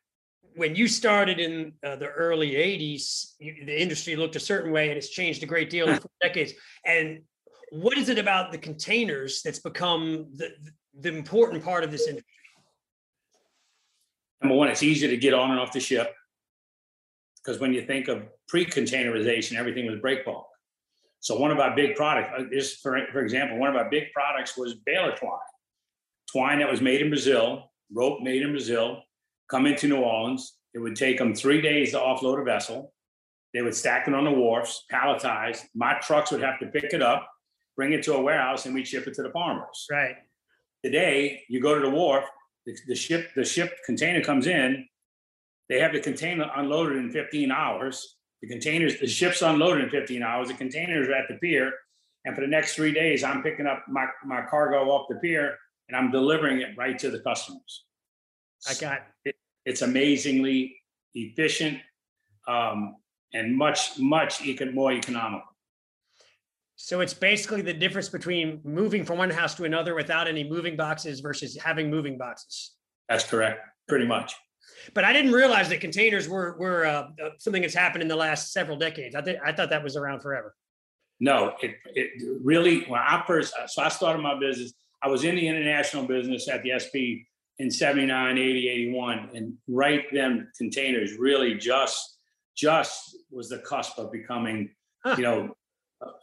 when 0.57 0.75
you 0.75 0.89
started 0.89 1.39
in 1.39 1.73
uh, 1.85 1.97
the 1.97 2.07
early 2.07 2.53
80s, 2.53 3.35
you, 3.39 3.65
the 3.65 3.81
industry 3.81 4.17
looked 4.17 4.37
a 4.37 4.41
certain 4.41 4.73
way 4.73 4.89
and 4.89 4.97
it's 4.97 5.09
changed 5.09 5.43
a 5.43 5.47
great 5.47 5.71
deal 5.71 5.89
in 5.89 5.99
decades. 6.23 6.53
And 6.85 7.21
what 7.71 7.99
is 7.99 8.09
it 8.09 8.19
about 8.19 8.53
the 8.53 8.59
containers 8.59 9.43
that's 9.43 9.61
become 9.61 10.27
the, 10.35 10.51
the 10.99 11.17
important 11.17 11.65
part 11.65 11.85
of 11.85 11.91
this 11.91 12.07
industry? 12.09 12.27
Number 14.43 14.57
one, 14.57 14.69
it's 14.69 14.83
easier 14.83 15.11
to 15.11 15.17
get 15.17 15.35
on 15.35 15.51
and 15.51 15.61
off 15.61 15.73
the 15.73 15.81
ship 15.81 16.15
because 17.43 17.61
when 17.61 17.73
you 17.73 17.83
think 17.83 18.09
of 18.09 18.23
pre-containerization, 18.49 19.57
everything 19.57 19.87
was 19.87 20.01
break 20.01 20.25
bulk. 20.25 20.47
So 21.21 21.39
one 21.39 21.51
of 21.51 21.59
our 21.59 21.77
big 21.77 21.97
products, 21.97 22.31
uh, 22.39 22.45
is 22.51 22.77
for, 22.77 22.99
for 23.13 23.21
example, 23.21 23.59
one 23.59 23.69
of 23.69 23.77
our 23.77 23.91
big 23.91 24.13
products 24.13 24.57
was 24.57 24.75
baler 24.75 25.15
twine 25.15 25.39
twine 26.31 26.59
that 26.61 26.71
was 26.71 26.81
made 26.81 27.01
in 27.01 27.09
Brazil, 27.09 27.71
rope 27.93 28.21
made 28.23 28.43
in 28.43 28.51
Brazil, 28.51 29.03
come 29.51 29.67
into 29.67 29.89
New 29.89 30.01
Orleans. 30.01 30.57
It 30.75 30.79
would 30.79 30.97
take 30.97 31.19
them 31.19 31.35
three 31.35 31.61
days 31.61 31.93
to 31.93 31.99
offload 31.99 32.41
a 32.41 32.45
vessel. 32.45 32.93
They 33.53 33.63
would 33.63 33.75
stack 33.75 34.07
it 34.07 34.15
on 34.15 34.25
the 34.25 34.31
wharfs, 34.31 34.85
palletized. 34.93 35.63
My 35.75 35.95
trucks 35.95 36.31
would 36.31 36.43
have 36.43 36.61
to 36.61 36.67
pick 36.67 36.93
it 36.93 37.03
up, 37.03 37.29
bring 37.77 37.93
it 37.93 38.05
to 38.05 38.15
a 38.15 38.21
warehouse, 38.21 38.67
and 38.67 38.75
we'd 38.75 38.87
ship 38.87 39.09
it 39.09 39.15
to 39.15 39.23
the 39.23 39.31
farmers. 39.31 39.87
Right. 39.91 40.15
Today, 40.85 41.43
you 41.49 41.61
go 41.61 41.75
to 41.75 41.81
the 41.81 41.91
wharf, 41.91 42.25
the, 42.65 42.77
the 42.87 42.95
ship, 42.95 43.31
the 43.35 43.45
ship 43.45 43.73
container 43.85 44.23
comes 44.23 44.47
in. 44.47 44.87
They 45.69 45.81
have 45.81 45.93
the 45.93 46.01
container 46.01 46.49
unloaded 46.57 46.99
in 46.99 47.11
15 47.11 47.51
hours. 47.51 48.17
The 48.41 48.49
containers, 48.49 49.01
the 49.01 49.07
ship's 49.07 49.43
unloaded 49.43 49.85
in 49.85 49.91
15 49.91 50.23
hours. 50.23 50.49
The 50.49 50.55
containers 50.55 51.09
are 51.09 51.15
at 51.15 51.29
the 51.29 51.35
pier, 51.35 51.73
and 52.25 52.35
for 52.35 52.41
the 52.41 52.47
next 52.47 52.75
three 52.75 52.93
days, 52.93 53.25
I'm 53.25 53.43
picking 53.43 53.67
up 53.67 53.85
my, 53.89 54.07
my 54.25 54.43
cargo 54.49 54.91
off 54.91 55.09
the 55.09 55.17
pier 55.17 55.57
and 55.91 55.97
I'm 55.97 56.13
delivering 56.13 56.61
it 56.61 56.69
right 56.77 56.97
to 57.01 57.11
the 57.11 57.19
customers. 57.21 57.85
I 58.69 58.75
got 58.75 59.01
it. 59.25 59.35
It's 59.67 59.83
amazingly 59.83 60.77
efficient 61.15 61.79
um, 62.47 62.97
and 63.35 63.57
much, 63.57 63.99
much 63.99 64.39
econ- 64.39 64.73
more 64.73 64.93
economical. 64.93 65.47
So 66.77 67.01
it's 67.01 67.13
basically 67.13 67.61
the 67.61 67.75
difference 67.75 68.09
between 68.09 68.61
moving 68.65 69.05
from 69.05 69.19
one 69.19 69.31
house 69.31 69.55
to 69.57 69.65
another 69.65 69.95
without 69.95 70.29
any 70.29 70.49
moving 70.49 70.77
boxes 70.77 71.21
versus 71.21 71.57
having 71.57 71.91
moving 71.91 72.17
boxes. 72.17 72.73
That's 73.09 73.25
correct, 73.25 73.61
pretty 73.89 74.07
much. 74.07 74.35
But 74.95 75.05
I 75.05 75.13
didn't 75.13 75.33
realize 75.33 75.69
that 75.71 75.81
containers 75.81 76.29
were 76.29 76.57
were 76.59 76.87
uh, 76.87 77.09
uh 77.23 77.31
something 77.39 77.61
that's 77.61 77.75
happened 77.75 78.03
in 78.03 78.09
the 78.09 78.17
last 78.17 78.53
several 78.53 78.79
decades. 78.79 79.15
I, 79.15 79.21
th- 79.21 79.39
I 79.45 79.53
thought 79.53 79.71
that 79.71 79.83
was 79.83 79.97
around 79.97 80.21
forever. 80.21 80.55
No, 81.19 81.55
it, 81.61 81.75
it 81.95 82.11
really 82.43 82.85
when 82.85 83.01
I 83.01 83.23
first 83.27 83.53
so 83.67 83.83
I 83.83 83.89
started 83.89 84.23
my 84.23 84.39
business 84.39 84.73
I 85.03 85.09
was 85.09 85.25
in 85.25 85.35
the 85.35 85.47
international 85.47 86.07
business 86.07 86.49
at 86.49 86.63
the 86.63 86.73
SP 86.77 87.27
in 87.59 87.71
79, 87.71 88.39
80, 88.39 88.69
81. 88.69 89.31
And 89.35 89.55
right 89.69 90.05
then 90.13 90.49
containers 90.57 91.15
really 91.19 91.55
just, 91.55 92.19
just 92.57 93.17
was 93.31 93.49
the 93.49 93.59
cusp 93.59 93.99
of 93.99 94.11
becoming, 94.13 94.71
huh. 95.05 95.15
you 95.17 95.23
know, 95.23 95.55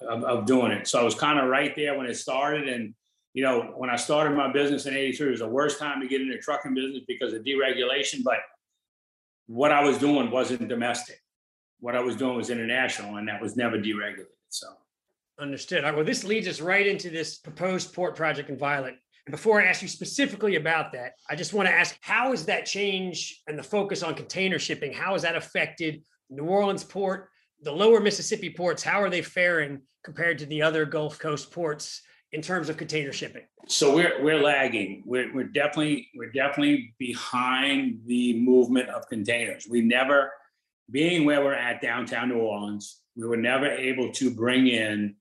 of, 0.01 0.23
of, 0.23 0.45
doing 0.45 0.71
it. 0.71 0.87
So 0.87 0.99
I 0.99 1.03
was 1.03 1.15
kind 1.15 1.39
of 1.39 1.49
right 1.49 1.75
there 1.75 1.97
when 1.97 2.07
it 2.07 2.15
started. 2.15 2.67
And, 2.67 2.95
you 3.33 3.43
know, 3.43 3.73
when 3.77 3.89
I 3.89 3.95
started 3.95 4.35
my 4.35 4.51
business 4.51 4.87
in 4.87 4.95
83, 4.95 5.27
it 5.27 5.31
was 5.31 5.39
the 5.41 5.47
worst 5.47 5.79
time 5.79 6.01
to 6.01 6.07
get 6.07 6.21
into 6.21 6.37
trucking 6.39 6.73
business 6.73 7.03
because 7.07 7.33
of 7.33 7.43
deregulation. 7.43 8.23
But 8.23 8.39
what 9.45 9.71
I 9.71 9.83
was 9.83 9.97
doing 9.97 10.31
wasn't 10.31 10.67
domestic. 10.67 11.21
What 11.79 11.95
I 11.95 12.01
was 12.01 12.15
doing 12.15 12.35
was 12.35 12.49
international, 12.49 13.17
and 13.17 13.27
that 13.27 13.39
was 13.39 13.55
never 13.55 13.77
deregulated. 13.77 14.25
So 14.49 14.67
Understood. 15.39 15.83
Well, 15.83 16.03
this 16.03 16.23
leads 16.23 16.47
us 16.47 16.61
right 16.61 16.87
into 16.87 17.09
this 17.09 17.37
proposed 17.37 17.93
port 17.93 18.15
project 18.15 18.49
in 18.49 18.57
Violet. 18.57 18.95
And 19.27 19.31
before 19.31 19.61
I 19.61 19.65
ask 19.65 19.81
you 19.81 19.87
specifically 19.87 20.55
about 20.55 20.93
that, 20.93 21.13
I 21.29 21.35
just 21.35 21.53
want 21.53 21.67
to 21.67 21.73
ask 21.73 21.97
how 22.01 22.31
is 22.31 22.45
that 22.45 22.65
change 22.65 23.41
and 23.47 23.59
the 23.59 23.63
focus 23.63 24.01
on 24.01 24.15
container 24.15 24.57
shipping, 24.57 24.93
how 24.93 25.13
has 25.13 25.21
that 25.23 25.35
affected 25.35 26.01
New 26.29 26.45
Orleans 26.45 26.83
port, 26.83 27.29
the 27.61 27.71
lower 27.71 27.99
Mississippi 27.99 28.49
ports, 28.49 28.81
how 28.81 29.01
are 29.01 29.09
they 29.09 29.21
faring 29.21 29.81
compared 30.03 30.39
to 30.39 30.45
the 30.45 30.61
other 30.61 30.85
Gulf 30.85 31.19
Coast 31.19 31.51
ports 31.51 32.01
in 32.31 32.41
terms 32.41 32.69
of 32.69 32.77
container 32.77 33.11
shipping? 33.11 33.43
So 33.67 33.93
we're 33.93 34.23
we're 34.23 34.41
lagging. 34.41 35.03
We're, 35.05 35.33
we're 35.33 35.43
definitely 35.43 36.09
we're 36.15 36.31
definitely 36.31 36.95
behind 36.97 37.99
the 38.05 38.39
movement 38.39 38.89
of 38.89 39.07
containers. 39.07 39.67
We 39.69 39.81
never, 39.81 40.31
being 40.89 41.25
where 41.25 41.43
we're 41.43 41.53
at 41.53 41.81
downtown 41.81 42.29
New 42.29 42.37
Orleans, 42.37 43.01
we 43.15 43.27
were 43.27 43.37
never 43.37 43.67
able 43.67 44.11
to 44.13 44.33
bring 44.33 44.67
in 44.67 45.15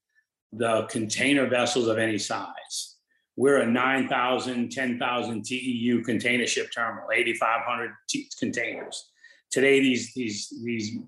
the 0.56 0.86
container 0.90 1.46
vessels 1.46 1.88
of 1.88 1.98
any 1.98 2.18
size. 2.18 2.96
We're 3.36 3.60
a 3.60 3.66
9,000, 3.66 4.70
10,000 4.70 5.44
TEU 5.44 6.02
container 6.02 6.46
ship 6.46 6.70
terminal, 6.72 7.08
8,500 7.12 7.90
t- 8.08 8.30
containers. 8.38 9.10
Today, 9.50 9.80
these 9.80 10.12
these 10.14 10.52
these 10.64 10.98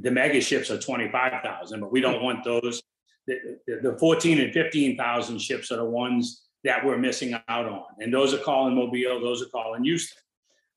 the 0.00 0.10
mega 0.10 0.40
ships 0.40 0.70
are 0.70 0.78
25,000, 0.78 1.80
but 1.80 1.92
we 1.92 2.00
don't 2.00 2.22
want 2.22 2.42
those. 2.42 2.82
The, 3.26 3.58
the, 3.66 3.90
the 3.90 3.98
14 3.98 4.40
and 4.40 4.52
15,000 4.52 5.38
ships 5.38 5.70
are 5.70 5.76
the 5.76 5.84
ones 5.84 6.46
that 6.64 6.84
we're 6.84 6.96
missing 6.96 7.34
out 7.34 7.66
on. 7.66 7.84
And 8.00 8.12
those 8.12 8.32
are 8.32 8.38
calling 8.38 8.74
Mobile, 8.74 9.20
those 9.20 9.42
are 9.42 9.50
calling 9.50 9.84
Houston. 9.84 10.22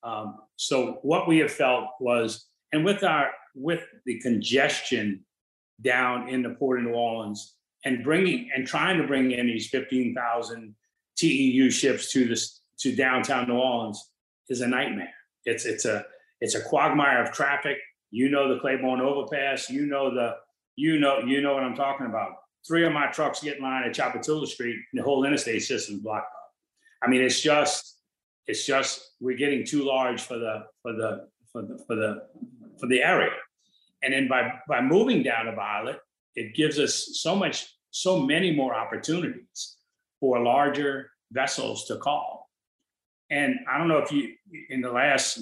Um, 0.03 0.39
so 0.57 0.99
what 1.03 1.27
we 1.27 1.37
have 1.37 1.51
felt 1.51 1.85
was, 2.01 2.47
and 2.73 2.83
with 2.83 3.03
our 3.03 3.31
with 3.55 3.81
the 4.05 4.19
congestion 4.19 5.25
down 5.81 6.29
in 6.29 6.41
the 6.41 6.51
port 6.51 6.79
of 6.79 6.85
New 6.85 6.93
Orleans 6.93 7.55
and 7.85 8.03
bringing 8.03 8.49
and 8.55 8.67
trying 8.67 8.97
to 8.97 9.07
bring 9.07 9.31
in 9.31 9.47
these 9.47 9.67
15,000 9.69 10.75
TEU 11.17 11.69
ships 11.69 12.11
to 12.11 12.27
this 12.27 12.61
to 12.79 12.95
downtown 12.95 13.47
New 13.47 13.55
Orleans 13.55 14.09
is 14.49 14.61
a 14.61 14.67
nightmare. 14.67 15.13
It's 15.45 15.65
it's 15.65 15.85
a 15.85 16.05
it's 16.39 16.55
a 16.55 16.61
quagmire 16.61 17.23
of 17.23 17.31
traffic. 17.31 17.77
You 18.09 18.29
know 18.29 18.53
the 18.53 18.59
Claiborne 18.59 19.01
overpass. 19.01 19.69
You 19.69 19.85
know 19.85 20.13
the 20.13 20.35
you 20.75 20.99
know 20.99 21.19
you 21.19 21.41
know 21.41 21.53
what 21.53 21.63
I'm 21.63 21.75
talking 21.75 22.07
about. 22.07 22.31
Three 22.67 22.85
of 22.85 22.93
my 22.93 23.07
trucks 23.07 23.43
get 23.43 23.57
in 23.57 23.63
line 23.63 23.83
at 23.83 23.95
Tchoupitoulas 23.95 24.47
Street, 24.47 24.75
and 24.91 24.99
the 24.99 25.03
whole 25.03 25.25
interstate 25.25 25.63
system's 25.63 26.01
blocked 26.01 26.31
up. 26.33 26.53
I 27.01 27.07
mean, 27.07 27.21
it's 27.21 27.41
just 27.41 27.97
it's 28.47 28.65
just 28.65 29.11
we're 29.19 29.37
getting 29.37 29.65
too 29.65 29.83
large 29.83 30.21
for 30.21 30.37
the 30.37 30.65
for 30.81 30.93
the 30.93 31.27
for 31.51 31.61
the 31.61 31.83
for 31.87 31.95
the 31.95 32.23
for 32.79 32.87
the 32.87 33.01
area. 33.01 33.31
And 34.03 34.13
then 34.13 34.27
by 34.27 34.59
by 34.67 34.81
moving 34.81 35.23
down 35.23 35.45
to 35.45 35.55
Violet, 35.55 35.99
it 36.35 36.55
gives 36.55 36.79
us 36.79 37.09
so 37.13 37.35
much, 37.35 37.67
so 37.91 38.19
many 38.19 38.55
more 38.55 38.73
opportunities 38.73 39.77
for 40.19 40.39
larger 40.39 41.09
vessels 41.31 41.85
to 41.85 41.97
call. 41.97 42.49
And 43.29 43.55
I 43.69 43.77
don't 43.77 43.87
know 43.87 43.99
if 43.99 44.11
you 44.11 44.33
in 44.69 44.81
the 44.81 44.91
last 44.91 45.39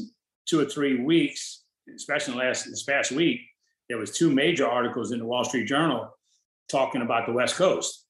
two 0.48 0.60
or 0.60 0.66
three 0.66 1.04
weeks, 1.04 1.64
especially 1.96 2.36
last 2.36 2.66
this 2.66 2.84
past 2.84 3.12
week, 3.12 3.42
there 3.88 3.98
was 3.98 4.12
two 4.12 4.32
major 4.32 4.68
articles 4.68 5.12
in 5.12 5.20
the 5.20 5.26
Wall 5.26 5.44
Street 5.44 5.68
Journal 5.68 6.10
talking 6.70 7.02
about 7.02 7.26
the 7.26 7.34
West 7.34 7.56
Coast. 7.56 8.06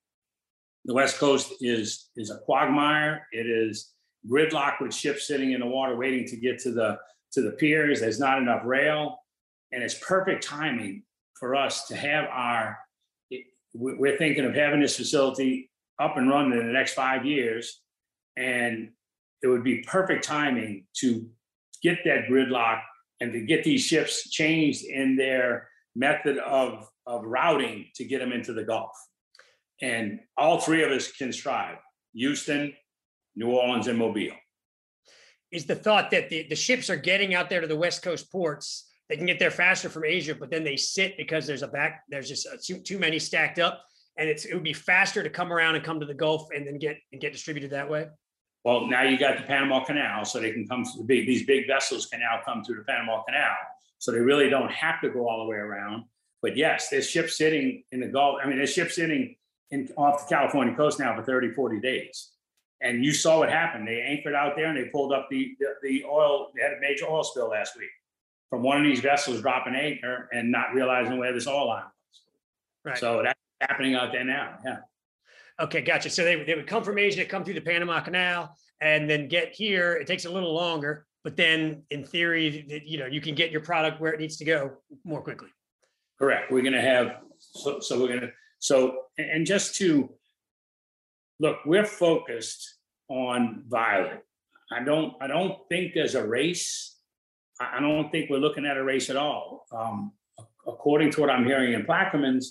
The 0.85 0.93
West 0.93 1.17
Coast 1.17 1.53
is 1.61 2.09
is 2.15 2.29
a 2.29 2.39
quagmire. 2.39 3.27
It 3.31 3.47
is 3.47 3.93
gridlock 4.29 4.81
with 4.81 4.93
ships 4.93 5.27
sitting 5.27 5.53
in 5.53 5.61
the 5.61 5.65
water 5.65 5.95
waiting 5.95 6.25
to 6.27 6.37
get 6.37 6.59
to 6.59 6.71
the 6.71 6.97
to 7.33 7.41
the 7.41 7.51
piers. 7.51 8.01
There's 8.01 8.19
not 8.19 8.37
enough 8.37 8.61
rail, 8.65 9.19
and 9.71 9.81
it's 9.81 9.97
perfect 9.99 10.43
timing 10.43 11.03
for 11.39 11.55
us 11.55 11.87
to 11.87 11.95
have 11.95 12.25
our. 12.31 12.77
We're 13.73 14.17
thinking 14.17 14.45
of 14.45 14.55
having 14.55 14.81
this 14.81 14.97
facility 14.97 15.69
up 15.99 16.17
and 16.17 16.29
running 16.29 16.59
in 16.59 16.65
the 16.65 16.73
next 16.73 16.93
five 16.93 17.25
years, 17.25 17.81
and 18.35 18.89
it 19.43 19.47
would 19.47 19.63
be 19.63 19.83
perfect 19.83 20.23
timing 20.23 20.85
to 20.97 21.29
get 21.83 21.99
that 22.05 22.25
gridlock 22.29 22.81
and 23.21 23.31
to 23.33 23.41
get 23.41 23.63
these 23.63 23.81
ships 23.81 24.29
changed 24.29 24.85
in 24.85 25.15
their 25.15 25.69
method 25.95 26.37
of, 26.39 26.87
of 27.05 27.23
routing 27.25 27.85
to 27.95 28.05
get 28.05 28.19
them 28.19 28.31
into 28.31 28.53
the 28.53 28.63
Gulf. 28.63 28.91
And 29.81 30.19
all 30.37 30.59
three 30.59 30.83
of 30.83 30.91
us 30.91 31.11
can 31.11 31.31
strive 31.31 31.77
Houston, 32.13 32.73
New 33.35 33.51
Orleans, 33.51 33.87
and 33.87 33.97
Mobile. 33.97 34.35
Is 35.51 35.65
the 35.65 35.75
thought 35.75 36.11
that 36.11 36.29
the, 36.29 36.47
the 36.47 36.55
ships 36.55 36.89
are 36.89 36.95
getting 36.95 37.33
out 37.33 37.49
there 37.49 37.61
to 37.61 37.67
the 37.67 37.75
West 37.75 38.01
Coast 38.03 38.31
ports? 38.31 38.88
They 39.09 39.17
can 39.17 39.25
get 39.25 39.39
there 39.39 39.51
faster 39.51 39.89
from 39.89 40.05
Asia, 40.05 40.35
but 40.35 40.51
then 40.51 40.63
they 40.63 40.77
sit 40.77 41.17
because 41.17 41.47
there's 41.47 41.63
a 41.63 41.67
back, 41.67 42.03
there's 42.09 42.29
just 42.29 42.45
a, 42.45 42.57
too, 42.57 42.79
too 42.79 42.99
many 42.99 43.17
stacked 43.17 43.57
up. 43.57 43.83
And 44.17 44.29
it's 44.29 44.45
it 44.45 44.53
would 44.53 44.63
be 44.63 44.73
faster 44.73 45.23
to 45.23 45.29
come 45.29 45.51
around 45.51 45.75
and 45.75 45.83
come 45.83 45.99
to 45.99 46.05
the 46.05 46.13
Gulf 46.13 46.49
and 46.53 46.67
then 46.67 46.77
get 46.77 46.97
and 47.11 47.21
get 47.21 47.31
distributed 47.31 47.71
that 47.71 47.89
way. 47.89 48.07
Well, 48.65 48.87
now 48.87 49.03
you 49.03 49.17
got 49.17 49.37
the 49.37 49.43
Panama 49.43 49.83
Canal, 49.85 50.25
so 50.25 50.39
they 50.39 50.51
can 50.51 50.67
come 50.67 50.83
to 50.83 50.97
the 50.97 51.03
big, 51.05 51.25
these 51.25 51.45
big 51.45 51.65
vessels 51.65 52.07
can 52.07 52.19
now 52.19 52.41
come 52.45 52.63
through 52.63 52.75
the 52.75 52.83
Panama 52.83 53.23
Canal. 53.23 53.55
So 53.97 54.11
they 54.11 54.19
really 54.19 54.49
don't 54.49 54.71
have 54.71 55.01
to 55.01 55.09
go 55.09 55.27
all 55.27 55.45
the 55.45 55.49
way 55.49 55.57
around. 55.57 56.03
But 56.41 56.57
yes, 56.57 56.89
there's 56.89 57.09
ships 57.09 57.37
sitting 57.37 57.83
in 57.91 58.01
the 58.01 58.07
Gulf. 58.07 58.39
I 58.43 58.47
mean, 58.47 58.57
there's 58.57 58.73
ships 58.73 58.95
sitting 58.95 59.35
in, 59.71 59.89
off 59.97 60.27
the 60.27 60.35
California 60.35 60.75
coast 60.75 60.99
now 60.99 61.15
for 61.15 61.23
30, 61.23 61.53
40 61.53 61.79
days. 61.79 62.31
And 62.81 63.03
you 63.03 63.13
saw 63.13 63.39
what 63.39 63.49
happened. 63.49 63.87
They 63.87 64.01
anchored 64.01 64.35
out 64.35 64.55
there 64.55 64.67
and 64.67 64.77
they 64.77 64.89
pulled 64.89 65.13
up 65.13 65.27
the, 65.29 65.55
the, 65.59 65.67
the 65.81 66.03
oil. 66.05 66.51
They 66.55 66.61
had 66.61 66.73
a 66.73 66.79
major 66.79 67.05
oil 67.09 67.23
spill 67.23 67.49
last 67.49 67.77
week 67.77 67.89
from 68.49 68.63
one 68.63 68.77
of 68.77 68.83
these 68.83 68.99
vessels 68.99 69.41
dropping 69.41 69.75
anchor 69.75 70.29
and 70.31 70.51
not 70.51 70.73
realizing 70.73 71.17
where 71.17 71.33
this 71.33 71.47
oil 71.47 71.67
line 71.67 71.83
was. 71.83 72.21
Right. 72.85 72.97
So 72.97 73.21
that's 73.23 73.39
happening 73.61 73.95
out 73.95 74.11
there 74.11 74.23
now. 74.23 74.57
Yeah. 74.65 74.77
Okay, 75.59 75.81
gotcha. 75.81 76.09
So 76.09 76.23
they, 76.23 76.43
they 76.43 76.55
would 76.55 76.67
come 76.67 76.83
from 76.83 76.97
Asia, 76.97 77.25
come 77.25 77.43
through 77.43 77.55
the 77.55 77.61
Panama 77.61 77.99
Canal, 77.99 78.55
and 78.81 79.09
then 79.09 79.27
get 79.27 79.53
here. 79.53 79.93
It 79.93 80.07
takes 80.07 80.25
a 80.25 80.29
little 80.29 80.53
longer, 80.53 81.05
but 81.23 81.35
then 81.35 81.83
in 81.89 82.05
theory, 82.05 82.83
you 82.85 82.97
know, 82.97 83.05
you 83.05 83.19
can 83.19 83.35
get 83.35 83.51
your 83.51 83.61
product 83.61 83.99
where 83.99 84.13
it 84.13 84.19
needs 84.19 84.37
to 84.37 84.45
go 84.45 84.71
more 85.03 85.21
quickly. 85.21 85.49
Correct. 86.17 86.51
We're 86.51 86.61
going 86.61 86.73
to 86.73 86.81
have 86.81 87.17
so 87.39 87.79
so 87.79 87.99
we're 87.99 88.07
going 88.07 88.21
to 88.21 88.31
so 88.59 89.03
and 89.17 89.45
just 89.45 89.75
to 89.75 90.09
look, 91.39 91.57
we're 91.65 91.85
focused 91.85 92.77
on 93.09 93.63
Violet. 93.67 94.23
I 94.71 94.83
don't 94.83 95.13
I 95.21 95.27
don't 95.27 95.57
think 95.69 95.93
there's 95.93 96.15
a 96.15 96.25
race. 96.25 96.98
I 97.59 97.79
don't 97.79 98.09
think 98.11 98.29
we're 98.29 98.37
looking 98.37 98.65
at 98.65 98.77
a 98.77 98.83
race 98.83 99.09
at 99.09 99.17
all. 99.17 99.65
Um, 99.71 100.13
according 100.67 101.11
to 101.11 101.21
what 101.21 101.29
I'm 101.29 101.45
hearing 101.45 101.73
in 101.73 101.83
Plaquemines, 101.83 102.45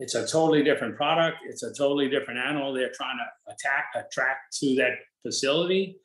it's 0.00 0.14
a 0.14 0.26
totally 0.26 0.62
different 0.62 0.96
product. 0.96 1.38
It's 1.46 1.62
a 1.62 1.72
totally 1.72 2.08
different 2.08 2.40
animal. 2.40 2.72
They're 2.72 2.92
trying 2.94 3.18
to 3.18 3.52
attack, 3.52 3.86
attract 3.94 4.56
to 4.58 4.74
that 4.76 4.92
facility. 5.22 5.98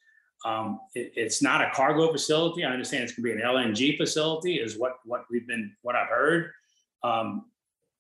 Um, 0.46 0.79
it, 0.96 1.12
it's 1.15 1.41
not 1.41 1.62
a 1.62 1.70
cargo 1.74 2.12
facility. 2.12 2.63
I 2.63 2.72
understand 2.72 3.03
it's 3.03 3.13
going 3.13 3.29
to 3.29 3.36
be 3.36 3.41
an 3.41 3.48
LNG 3.48 3.98
facility, 3.98 4.56
is 4.56 4.77
what 4.77 4.94
what 5.03 5.25
we've 5.29 5.48
been 5.48 5.75
what 5.82 5.96
I've 5.96 6.10
heard. 6.10 6.51
Um, 7.03 7.46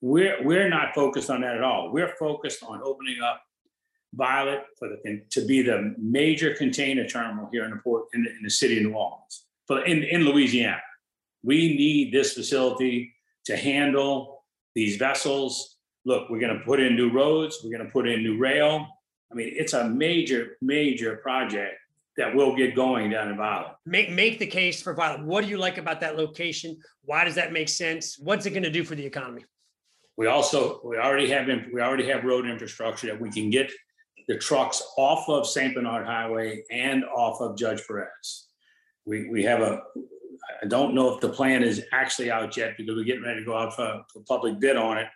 we're 0.01 0.41
we're 0.43 0.69
not 0.69 0.95
focused 0.95 1.29
on 1.29 1.41
that 1.41 1.55
at 1.55 1.63
all. 1.63 1.91
We're 1.91 2.15
focused 2.17 2.63
on 2.63 2.81
opening 2.83 3.17
up 3.21 3.41
Violet 4.13 4.63
for 4.77 4.87
the 4.87 5.21
to 5.31 5.45
be 5.45 5.61
the 5.61 5.95
major 5.97 6.53
container 6.53 7.05
terminal 7.07 7.49
here 7.51 7.65
in 7.65 7.71
the 7.71 7.77
port 7.77 8.05
in 8.13 8.23
the, 8.23 8.29
in 8.29 8.43
the 8.43 8.49
city 8.49 8.77
of 8.77 8.83
New 8.83 8.93
Orleans, 8.93 9.47
for 9.69 9.85
in 9.85 10.03
in 10.03 10.25
Louisiana. 10.25 10.81
We 11.41 11.77
need 11.77 12.13
this 12.13 12.33
facility 12.33 13.15
to 13.45 13.55
handle 13.55 14.43
these 14.75 14.97
vessels 14.97 15.77
look, 16.05 16.29
we're 16.29 16.39
going 16.39 16.57
to 16.57 16.65
put 16.65 16.79
in 16.79 16.95
new 16.95 17.11
roads, 17.11 17.59
we're 17.63 17.75
going 17.75 17.85
to 17.85 17.91
put 17.91 18.07
in 18.07 18.23
new 18.23 18.37
rail. 18.37 18.87
I 19.31 19.35
mean, 19.35 19.53
it's 19.55 19.73
a 19.73 19.87
major, 19.87 20.57
major 20.61 21.17
project 21.17 21.75
that 22.17 22.33
will 22.33 22.55
get 22.55 22.75
going 22.75 23.11
down 23.11 23.29
in 23.29 23.37
Violet. 23.37 23.73
Make 23.85 24.11
make 24.11 24.39
the 24.39 24.47
case 24.47 24.81
for 24.81 24.93
Violet. 24.93 25.23
What 25.23 25.43
do 25.43 25.49
you 25.49 25.57
like 25.57 25.77
about 25.77 26.01
that 26.01 26.17
location? 26.17 26.77
Why 27.03 27.23
does 27.23 27.35
that 27.35 27.53
make 27.53 27.69
sense? 27.69 28.17
What's 28.19 28.45
it 28.45 28.49
going 28.49 28.63
to 28.63 28.71
do 28.71 28.83
for 28.83 28.95
the 28.95 29.05
economy? 29.05 29.45
We 30.17 30.27
also 30.27 30.81
we 30.83 30.97
already 30.97 31.29
have 31.29 31.47
we 31.71 31.79
already 31.79 32.07
have 32.07 32.25
road 32.25 32.45
infrastructure 32.45 33.07
that 33.07 33.21
we 33.21 33.31
can 33.31 33.49
get 33.49 33.71
the 34.27 34.37
trucks 34.37 34.83
off 34.97 35.29
of 35.29 35.47
St. 35.47 35.73
Bernard 35.73 36.05
Highway 36.05 36.63
and 36.71 37.05
off 37.05 37.39
of 37.39 37.57
Judge 37.57 37.81
Perez. 37.87 38.48
We 39.09 39.29
we 39.29 39.43
have 39.43 39.61
a 39.61 39.81
I 40.63 40.67
don't 40.67 40.93
know 40.93 41.13
if 41.13 41.19
the 41.19 41.29
plan 41.29 41.63
is 41.63 41.83
actually 41.91 42.31
out 42.31 42.55
yet 42.55 42.75
because 42.77 42.95
we're 42.95 43.03
getting 43.03 43.23
ready 43.23 43.39
to 43.39 43.45
go 43.45 43.57
out 43.57 43.75
for, 43.75 44.03
for 44.11 44.21
public 44.27 44.59
bid 44.59 44.77
on 44.77 44.97
it 44.97 45.07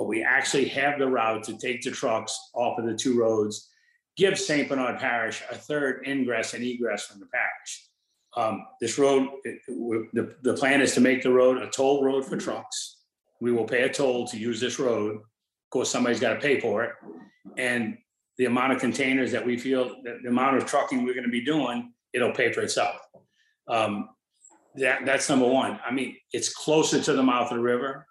but 0.00 0.06
we 0.06 0.22
actually 0.22 0.66
have 0.66 0.98
the 0.98 1.06
route 1.06 1.44
to 1.44 1.58
take 1.58 1.82
the 1.82 1.90
trucks 1.90 2.34
off 2.54 2.78
of 2.78 2.86
the 2.86 2.94
two 2.94 3.18
roads, 3.18 3.68
give 4.16 4.38
St. 4.38 4.66
Bernard 4.66 4.98
Parish 4.98 5.42
a 5.50 5.54
third 5.54 6.06
ingress 6.08 6.54
and 6.54 6.64
egress 6.64 7.04
from 7.04 7.20
the 7.20 7.26
parish. 7.26 7.88
Um, 8.34 8.64
this 8.80 8.98
road, 8.98 9.28
it, 9.44 9.60
the, 9.66 10.34
the 10.42 10.54
plan 10.54 10.80
is 10.80 10.94
to 10.94 11.02
make 11.02 11.22
the 11.22 11.30
road 11.30 11.58
a 11.58 11.68
toll 11.68 12.02
road 12.02 12.24
for 12.24 12.38
trucks. 12.38 12.96
We 13.42 13.52
will 13.52 13.66
pay 13.66 13.82
a 13.82 13.92
toll 13.92 14.26
to 14.28 14.38
use 14.38 14.58
this 14.58 14.78
road. 14.78 15.16
Of 15.16 15.70
course, 15.70 15.90
somebody's 15.90 16.18
got 16.18 16.32
to 16.32 16.40
pay 16.40 16.60
for 16.60 16.82
it. 16.82 16.92
And 17.58 17.98
the 18.38 18.46
amount 18.46 18.72
of 18.72 18.80
containers 18.80 19.30
that 19.32 19.44
we 19.44 19.58
feel, 19.58 19.96
the 20.02 20.28
amount 20.28 20.56
of 20.56 20.64
trucking 20.64 21.04
we're 21.04 21.12
going 21.12 21.24
to 21.24 21.30
be 21.30 21.44
doing, 21.44 21.92
it'll 22.14 22.32
pay 22.32 22.52
for 22.52 22.62
itself. 22.62 22.96
Um, 23.70 24.10
that, 24.74 25.06
that's 25.06 25.28
number 25.28 25.46
one. 25.46 25.80
I 25.84 25.92
mean, 25.92 26.16
it's 26.32 26.52
closer 26.52 27.00
to 27.00 27.12
the 27.12 27.22
mouth 27.22 27.50
of 27.50 27.56
the 27.56 27.62
river. 27.62 28.06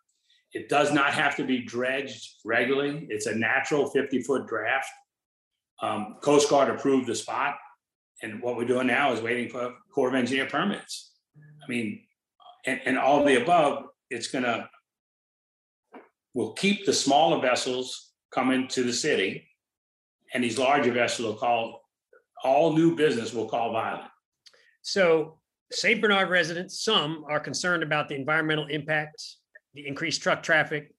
It 0.53 0.67
does 0.67 0.91
not 0.91 1.13
have 1.13 1.35
to 1.37 1.43
be 1.43 1.61
dredged 1.61 2.37
regularly. 2.43 3.05
It's 3.09 3.27
a 3.27 3.35
natural 3.35 3.89
50 3.89 4.21
foot 4.23 4.47
draft. 4.47 4.89
Um, 5.81 6.15
Coast 6.21 6.49
Guard 6.49 6.69
approved 6.69 7.07
the 7.07 7.15
spot. 7.15 7.55
And 8.21 8.41
what 8.41 8.57
we're 8.57 8.65
doing 8.65 8.87
now 8.87 9.13
is 9.13 9.21
waiting 9.21 9.49
for 9.49 9.73
Corps 9.93 10.09
of 10.09 10.15
Engineer 10.15 10.47
permits. 10.47 11.11
I 11.37 11.69
mean, 11.69 12.01
and, 12.65 12.81
and 12.85 12.97
all 12.97 13.23
the 13.23 13.41
above, 13.41 13.85
it's 14.09 14.27
going 14.27 14.43
to 14.43 14.67
will 16.33 16.53
keep 16.53 16.85
the 16.85 16.93
smaller 16.93 17.41
vessels 17.41 18.11
coming 18.31 18.67
to 18.67 18.83
the 18.83 18.93
city, 18.93 19.47
and 20.33 20.43
these 20.43 20.59
larger 20.59 20.91
vessels 20.91 21.27
will 21.27 21.35
call 21.35 21.81
all 22.43 22.73
new 22.73 22.95
business 22.95 23.33
will 23.33 23.49
call 23.49 23.73
Violet. 23.73 24.05
So 24.81 25.38
St. 25.71 26.01
Bernard 26.01 26.29
residents, 26.29 26.83
some 26.83 27.23
are 27.27 27.39
concerned 27.39 27.83
about 27.83 28.09
the 28.09 28.15
environmental 28.15 28.65
impact, 28.67 29.23
the 29.73 29.87
increased 29.87 30.21
truck 30.21 30.41
traffic, 30.41 30.93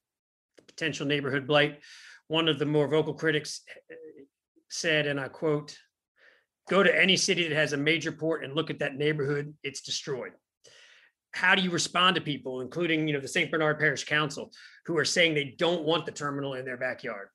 potential 0.67 1.07
neighborhood 1.07 1.47
blight. 1.47 1.81
One 2.29 2.49
of 2.49 2.59
the 2.59 2.67
more 2.67 2.87
vocal 2.87 3.15
critics 3.15 3.63
eh, 3.91 3.95
said, 4.69 5.07
and 5.07 5.19
I 5.19 5.29
quote, 5.29 5.77
go 6.69 6.83
to 6.85 7.01
any 7.03 7.17
city 7.17 7.49
that 7.49 7.55
has 7.55 7.73
a 7.73 7.77
major 7.77 8.13
port 8.13 8.45
and 8.45 8.55
look 8.55 8.71
at 8.71 8.79
that 8.79 8.95
neighborhood, 8.95 9.55
it's 9.65 9.81
destroyed. 9.81 10.33
How 11.33 11.55
do 11.55 11.63
you 11.63 11.71
respond 11.71 12.15
to 12.17 12.21
people, 12.21 12.61
including, 12.61 13.09
you 13.09 13.15
know, 13.15 13.21
the 13.21 13.29
St. 13.29 13.51
Bernard 13.51 13.79
Parish 13.79 14.05
Council, 14.05 14.53
who 14.87 14.97
are 14.99 15.05
saying 15.05 15.35
they 15.35 15.55
don't 15.59 15.83
want 15.83 16.07
the 16.07 16.13
terminal 16.13 16.55
in 16.55 16.65
their 16.65 16.77
backyard? 16.77 17.29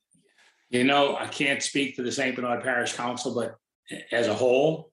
You 0.69 0.83
know, 0.83 1.15
I 1.17 1.27
can't 1.27 1.61
speak 1.61 1.95
for 1.95 2.01
the 2.01 2.11
St. 2.11 2.35
Bernard 2.35 2.63
Parish 2.63 2.93
Council, 2.93 3.33
but 3.35 3.55
as 4.11 4.27
a 4.27 4.33
whole, 4.33 4.91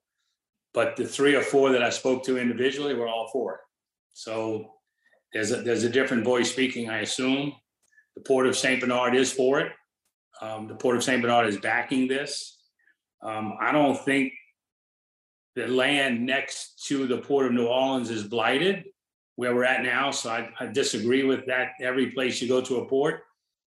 but 0.74 0.96
the 0.96 1.06
three 1.06 1.34
or 1.34 1.42
four 1.42 1.70
that 1.72 1.82
I 1.82 1.90
spoke 1.90 2.24
to 2.24 2.38
individually 2.38 2.94
were 2.94 3.08
all 3.08 3.28
for 3.32 3.54
it. 3.54 3.60
So 4.14 4.74
there's 5.32 5.52
a, 5.52 5.56
there's 5.56 5.84
a 5.84 5.90
different 5.90 6.24
voice 6.24 6.50
speaking, 6.50 6.90
I 6.90 7.00
assume. 7.00 7.52
The 8.16 8.22
Port 8.22 8.46
of 8.46 8.56
St. 8.56 8.80
Bernard 8.80 9.14
is 9.14 9.32
for 9.32 9.60
it. 9.60 9.72
Um, 10.40 10.68
the 10.68 10.74
Port 10.74 10.96
of 10.96 11.04
St. 11.04 11.22
Bernard 11.22 11.46
is 11.46 11.58
backing 11.58 12.08
this. 12.08 12.58
Um, 13.22 13.54
I 13.60 13.72
don't 13.72 13.98
think 14.04 14.32
the 15.54 15.66
land 15.66 16.24
next 16.24 16.84
to 16.86 17.06
the 17.06 17.18
Port 17.18 17.46
of 17.46 17.52
New 17.52 17.66
Orleans 17.66 18.10
is 18.10 18.24
blighted 18.24 18.84
where 19.36 19.54
we're 19.54 19.64
at 19.64 19.82
now. 19.82 20.10
So 20.10 20.30
I, 20.30 20.50
I 20.60 20.66
disagree 20.66 21.24
with 21.24 21.46
that. 21.46 21.72
Every 21.80 22.10
place 22.10 22.40
you 22.40 22.48
go 22.48 22.60
to 22.60 22.76
a 22.76 22.86
port, 22.86 23.22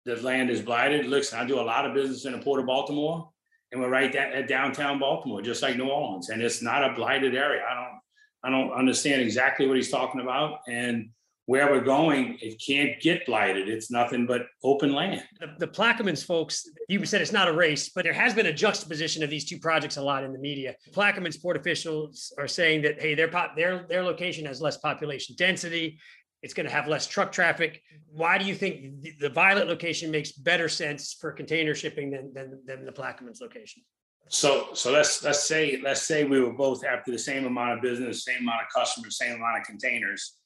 the 0.06 0.16
land 0.18 0.50
is 0.50 0.62
blighted. 0.62 1.06
Listen, 1.06 1.40
I 1.40 1.46
do 1.46 1.60
a 1.60 1.62
lot 1.62 1.86
of 1.86 1.94
business 1.94 2.26
in 2.26 2.34
the 2.34 2.40
Port 2.40 2.60
of 2.60 2.66
Baltimore 2.66 3.30
and 3.74 3.82
we're 3.82 3.89
right 3.89 4.15
at 4.15 4.36
uh, 4.36 4.46
downtown 4.46 5.00
Baltimore, 5.00 5.42
just 5.42 5.63
like 5.63 5.75
New 5.75 5.89
Orleans. 5.89 6.30
And 6.30 6.42
it's 6.42 6.62
not 6.62 6.89
a 6.89 6.94
blighted 6.94 7.36
area. 7.36 7.63
I 7.70 7.74
don't, 7.74 8.00
I 8.44 8.50
don't 8.50 8.72
understand 8.72 9.22
exactly 9.22 9.68
what 9.68 9.75
he's 9.75 9.89
talking 9.89 10.22
about. 10.22 10.60
And 10.68 11.10
where 11.46 11.70
we're 11.70 11.82
going, 11.82 12.38
it 12.42 12.62
can't 12.65 13.01
get 13.01 13.25
blighted. 13.25 13.68
It's 13.68 13.92
nothing 13.92 14.25
but 14.25 14.46
open 14.63 14.94
land. 14.94 15.24
The, 15.39 15.56
the 15.60 15.68
Plaquemines 15.68 16.24
folks, 16.24 16.70
you 16.88 17.03
said 17.06 17.22
it's 17.22 17.34
not 17.34 17.50
a 17.50 17.53
race, 17.53 17.89
but 17.89 18.03
there 18.03 18.13
has 18.13 18.34
been 18.34 18.46
a 18.46 18.53
juxtaposition 18.53 19.24
of 19.24 19.30
these 19.30 19.44
two 19.44 19.60
projects 19.60 19.98
a 19.98 20.01
lot 20.01 20.24
in 20.24 20.32
the 20.32 20.39
media. 20.39 20.75
Plaquemines 20.94 21.42
port 21.42 21.58
officials 21.58 22.32
are 22.38 22.48
saying 22.48 22.84
that 22.84 23.01
hey, 23.01 23.13
their 23.13 23.27
pop, 23.27 23.58
their 23.58 23.86
their 23.89 24.03
location 24.03 24.46
has 24.46 24.62
less 24.62 24.77
population 24.77 25.36
density. 25.38 26.00
It's 26.44 26.54
going 26.54 26.68
to 26.68 26.72
have 26.72 26.88
less 26.88 27.08
truck 27.08 27.32
traffic. 27.32 27.82
Why 28.12 28.38
do 28.38 28.46
you 28.46 28.54
think 28.54 29.02
the, 29.02 29.14
the 29.20 29.30
Violet 29.30 29.68
location 29.68 30.12
makes 30.12 30.32
better 30.32 30.70
sense 30.70 31.16
for 31.20 31.32
container 31.32 31.74
shipping 31.74 32.12
than 32.12 32.34
than, 32.34 32.62
than 32.66 32.86
the 32.86 32.92
Plaquemines 32.92 33.42
location? 33.42 33.82
So 34.30 34.68
so 34.74 34.92
let's 34.92 35.24
let's 35.24 35.48
say 35.48 35.82
let's 35.84 36.04
say 36.04 36.24
we 36.24 36.40
were 36.42 36.54
both 36.54 36.86
after 36.86 37.12
the 37.12 37.18
same 37.18 37.46
amount 37.46 37.72
of 37.72 37.82
business, 37.82 38.24
same 38.24 38.42
amount 38.42 38.62
of 38.62 38.68
customers, 38.74 39.18
same 39.18 39.36
amount 39.36 39.58
of 39.58 39.66
containers 39.66 40.38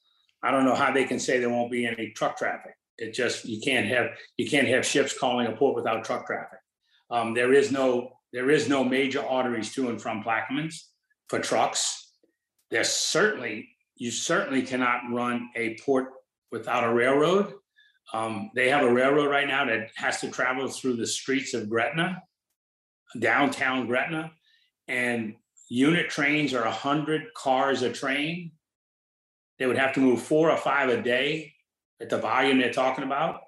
I 0.43 0.51
don't 0.51 0.65
know 0.65 0.75
how 0.75 0.91
they 0.91 1.05
can 1.05 1.19
say 1.19 1.39
there 1.39 1.49
won't 1.49 1.71
be 1.71 1.85
any 1.85 2.11
truck 2.11 2.37
traffic. 2.37 2.73
It 2.97 3.13
just 3.13 3.45
you 3.45 3.59
can't 3.61 3.87
have 3.87 4.11
you 4.37 4.49
can't 4.49 4.67
have 4.67 4.85
ships 4.85 5.17
calling 5.17 5.47
a 5.47 5.51
port 5.51 5.75
without 5.75 6.03
truck 6.03 6.25
traffic. 6.25 6.59
Um, 7.09 7.33
there 7.33 7.53
is 7.53 7.71
no 7.71 8.19
there 8.33 8.49
is 8.49 8.67
no 8.67 8.83
major 8.83 9.23
arteries 9.23 9.73
to 9.75 9.89
and 9.89 10.01
from 10.01 10.23
Plaquemines 10.23 10.81
for 11.29 11.39
trucks. 11.39 12.11
There's 12.69 12.89
certainly 12.89 13.69
you 13.97 14.11
certainly 14.11 14.61
cannot 14.61 15.11
run 15.11 15.49
a 15.55 15.77
port 15.79 16.09
without 16.51 16.83
a 16.83 16.93
railroad. 16.93 17.53
Um, 18.13 18.51
they 18.55 18.69
have 18.69 18.83
a 18.83 18.93
railroad 18.93 19.29
right 19.29 19.47
now 19.47 19.65
that 19.65 19.89
has 19.95 20.21
to 20.21 20.31
travel 20.31 20.67
through 20.69 20.95
the 20.95 21.07
streets 21.07 21.53
of 21.53 21.69
Gretna, 21.69 22.21
downtown 23.19 23.87
Gretna, 23.87 24.31
and 24.87 25.35
unit 25.69 26.09
trains 26.09 26.53
are 26.53 26.63
100 26.63 27.33
cars 27.33 27.81
a 27.81 27.91
train 27.91 28.51
they 29.59 29.65
would 29.65 29.77
have 29.77 29.93
to 29.93 29.99
move 29.99 30.21
four 30.21 30.51
or 30.51 30.57
five 30.57 30.89
a 30.89 31.01
day 31.01 31.53
at 31.99 32.09
the 32.09 32.17
volume 32.17 32.59
they're 32.59 32.71
talking 32.71 33.03
about. 33.03 33.41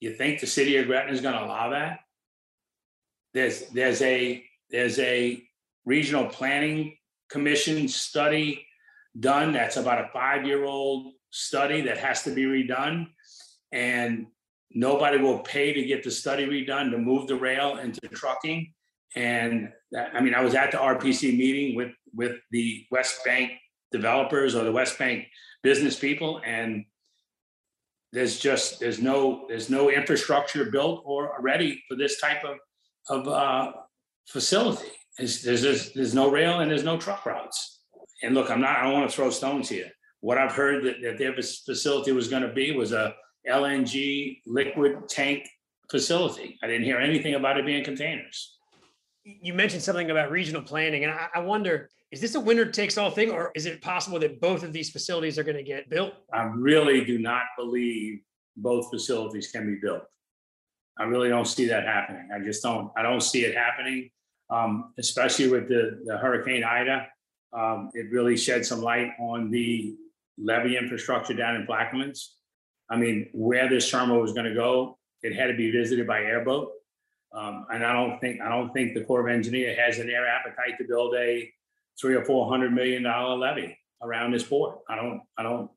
You 0.00 0.14
think 0.14 0.40
the 0.40 0.46
city 0.46 0.76
of 0.76 0.86
Gretna 0.86 1.12
is 1.12 1.20
going 1.20 1.34
to 1.34 1.44
allow 1.44 1.70
that? 1.70 2.00
There's 3.32 3.66
there's 3.68 4.02
a 4.02 4.44
there's 4.70 4.98
a 4.98 5.42
regional 5.84 6.26
planning 6.26 6.96
commission 7.28 7.88
study 7.88 8.66
done 9.18 9.52
that's 9.52 9.76
about 9.76 10.04
a 10.04 10.08
five-year-old 10.12 11.12
study 11.30 11.80
that 11.82 11.98
has 11.98 12.22
to 12.22 12.30
be 12.30 12.44
redone 12.44 13.06
and 13.72 14.26
nobody 14.70 15.18
will 15.18 15.38
pay 15.40 15.72
to 15.72 15.84
get 15.84 16.02
the 16.02 16.10
study 16.10 16.46
redone 16.46 16.90
to 16.90 16.98
move 16.98 17.26
the 17.28 17.36
rail 17.36 17.78
into 17.78 18.00
trucking 18.08 18.72
and 19.14 19.70
that, 19.92 20.10
i 20.14 20.20
mean 20.20 20.34
i 20.34 20.42
was 20.42 20.54
at 20.54 20.70
the 20.72 20.76
rpc 20.76 21.36
meeting 21.36 21.76
with 21.76 21.92
with 22.14 22.36
the 22.50 22.84
west 22.90 23.24
bank 23.24 23.52
developers 23.94 24.56
or 24.56 24.64
the 24.64 24.72
West 24.72 24.98
Bank 24.98 25.26
business 25.62 25.96
people, 25.98 26.42
and 26.44 26.84
there's 28.12 28.38
just 28.38 28.80
there's 28.80 29.00
no 29.00 29.46
there's 29.48 29.70
no 29.70 29.88
infrastructure 29.88 30.64
built 30.70 31.02
or 31.06 31.32
ready 31.40 31.82
for 31.88 31.96
this 31.96 32.20
type 32.20 32.42
of 32.44 32.56
of 33.08 33.28
uh, 33.28 33.72
facility. 34.28 34.92
There's, 35.16 35.42
there's 35.42 35.92
there's 35.92 36.14
no 36.14 36.30
rail 36.30 36.60
and 36.60 36.70
there's 36.70 36.84
no 36.84 36.98
truck 36.98 37.24
routes. 37.24 37.73
And 38.24 38.34
look, 38.34 38.50
I'm 38.50 38.60
not 38.60 38.78
I 38.78 38.84
don't 38.84 38.94
want 38.94 39.10
to 39.10 39.14
throw 39.14 39.30
stones 39.30 39.68
here. 39.68 39.90
What 40.20 40.38
I've 40.38 40.52
heard 40.52 40.84
that, 40.84 41.02
that 41.02 41.18
their 41.18 41.34
facility 41.34 42.12
was 42.12 42.28
going 42.28 42.42
to 42.42 42.52
be 42.52 42.72
was 42.72 42.92
a 42.92 43.14
LNG 43.48 44.40
liquid 44.46 45.08
tank 45.08 45.46
facility. 45.90 46.58
I 46.62 46.66
didn't 46.66 46.84
hear 46.84 46.98
anything 46.98 47.34
about 47.34 47.58
it 47.58 47.66
being 47.66 47.84
containers. 47.84 48.56
You 49.24 49.54
mentioned 49.54 49.82
something 49.82 50.10
about 50.10 50.30
regional 50.30 50.62
planning, 50.62 51.04
and 51.04 51.12
I, 51.12 51.28
I 51.34 51.40
wonder 51.40 51.90
is 52.10 52.20
this 52.20 52.36
a 52.36 52.40
winner 52.40 52.64
takes 52.64 52.96
all 52.96 53.10
thing, 53.10 53.32
or 53.32 53.50
is 53.56 53.66
it 53.66 53.82
possible 53.82 54.20
that 54.20 54.40
both 54.40 54.62
of 54.62 54.72
these 54.72 54.90
facilities 54.90 55.36
are 55.36 55.42
going 55.42 55.56
to 55.56 55.64
get 55.64 55.90
built? 55.90 56.14
I 56.32 56.44
really 56.44 57.04
do 57.04 57.18
not 57.18 57.42
believe 57.58 58.20
both 58.56 58.88
facilities 58.88 59.50
can 59.50 59.66
be 59.66 59.80
built. 59.82 60.04
I 60.96 61.04
really 61.04 61.28
don't 61.28 61.46
see 61.46 61.66
that 61.66 61.84
happening. 61.84 62.28
I 62.32 62.38
just 62.38 62.62
don't. 62.62 62.92
I 62.96 63.02
don't 63.02 63.20
see 63.20 63.44
it 63.44 63.56
happening, 63.56 64.10
um, 64.48 64.92
especially 64.96 65.48
with 65.48 65.68
the, 65.68 66.00
the 66.04 66.16
Hurricane 66.16 66.62
Ida. 66.62 67.08
Um, 67.54 67.90
it 67.94 68.10
really 68.10 68.36
shed 68.36 68.66
some 68.66 68.82
light 68.82 69.12
on 69.18 69.50
the 69.50 69.94
levee 70.38 70.76
infrastructure 70.76 71.34
down 71.34 71.56
in 71.56 71.66
Plaquemines. 71.66 72.30
I 72.90 72.96
mean, 72.96 73.28
where 73.32 73.68
this 73.68 73.90
terminal 73.90 74.20
was 74.20 74.32
going 74.32 74.46
to 74.46 74.54
go, 74.54 74.98
it 75.22 75.34
had 75.34 75.46
to 75.46 75.54
be 75.54 75.70
visited 75.70 76.06
by 76.06 76.20
airboat. 76.20 76.72
Um, 77.32 77.66
and 77.72 77.84
I 77.84 77.92
don't 77.92 78.20
think 78.20 78.40
I 78.40 78.48
don't 78.48 78.72
think 78.72 78.94
the 78.94 79.04
Corps 79.04 79.26
of 79.26 79.34
Engineer 79.34 79.74
has 79.74 79.98
an 79.98 80.08
air 80.08 80.26
appetite 80.26 80.78
to 80.78 80.84
build 80.84 81.14
a 81.16 81.50
three 82.00 82.14
or 82.14 82.24
four 82.24 82.48
hundred 82.48 82.72
million 82.72 83.02
dollar 83.02 83.36
levee 83.36 83.76
around 84.02 84.32
this 84.32 84.44
port. 84.44 84.78
I 84.88 84.96
don't, 84.96 85.22
I 85.36 85.42
don't, 85.42 85.70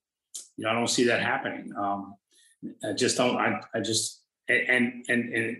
you 0.57 0.65
know, 0.65 0.69
I 0.69 0.73
don't 0.73 0.89
see 0.89 1.05
that 1.05 1.21
happening. 1.21 1.73
Um, 1.75 2.15
I 2.83 2.93
just 2.93 3.17
don't. 3.17 3.37
I, 3.37 3.59
I 3.73 3.79
just 3.79 4.21
and 4.49 5.05
and 5.09 5.33
and 5.33 5.57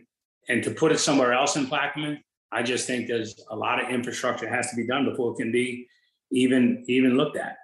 and 0.49 0.63
to 0.63 0.71
put 0.71 0.91
it 0.91 0.99
somewhere 0.99 1.33
else 1.33 1.55
in 1.55 1.65
Plaquemine, 1.65 2.19
I 2.51 2.61
just 2.63 2.85
think 2.85 3.07
there's 3.07 3.39
a 3.49 3.55
lot 3.55 3.83
of 3.83 3.89
infrastructure 3.89 4.47
has 4.47 4.69
to 4.69 4.75
be 4.75 4.85
done 4.85 5.05
before 5.05 5.33
it 5.33 5.37
can 5.37 5.51
be 5.51 5.87
even 6.31 6.83
even 6.87 7.17
looked 7.17 7.37
at. 7.37 7.57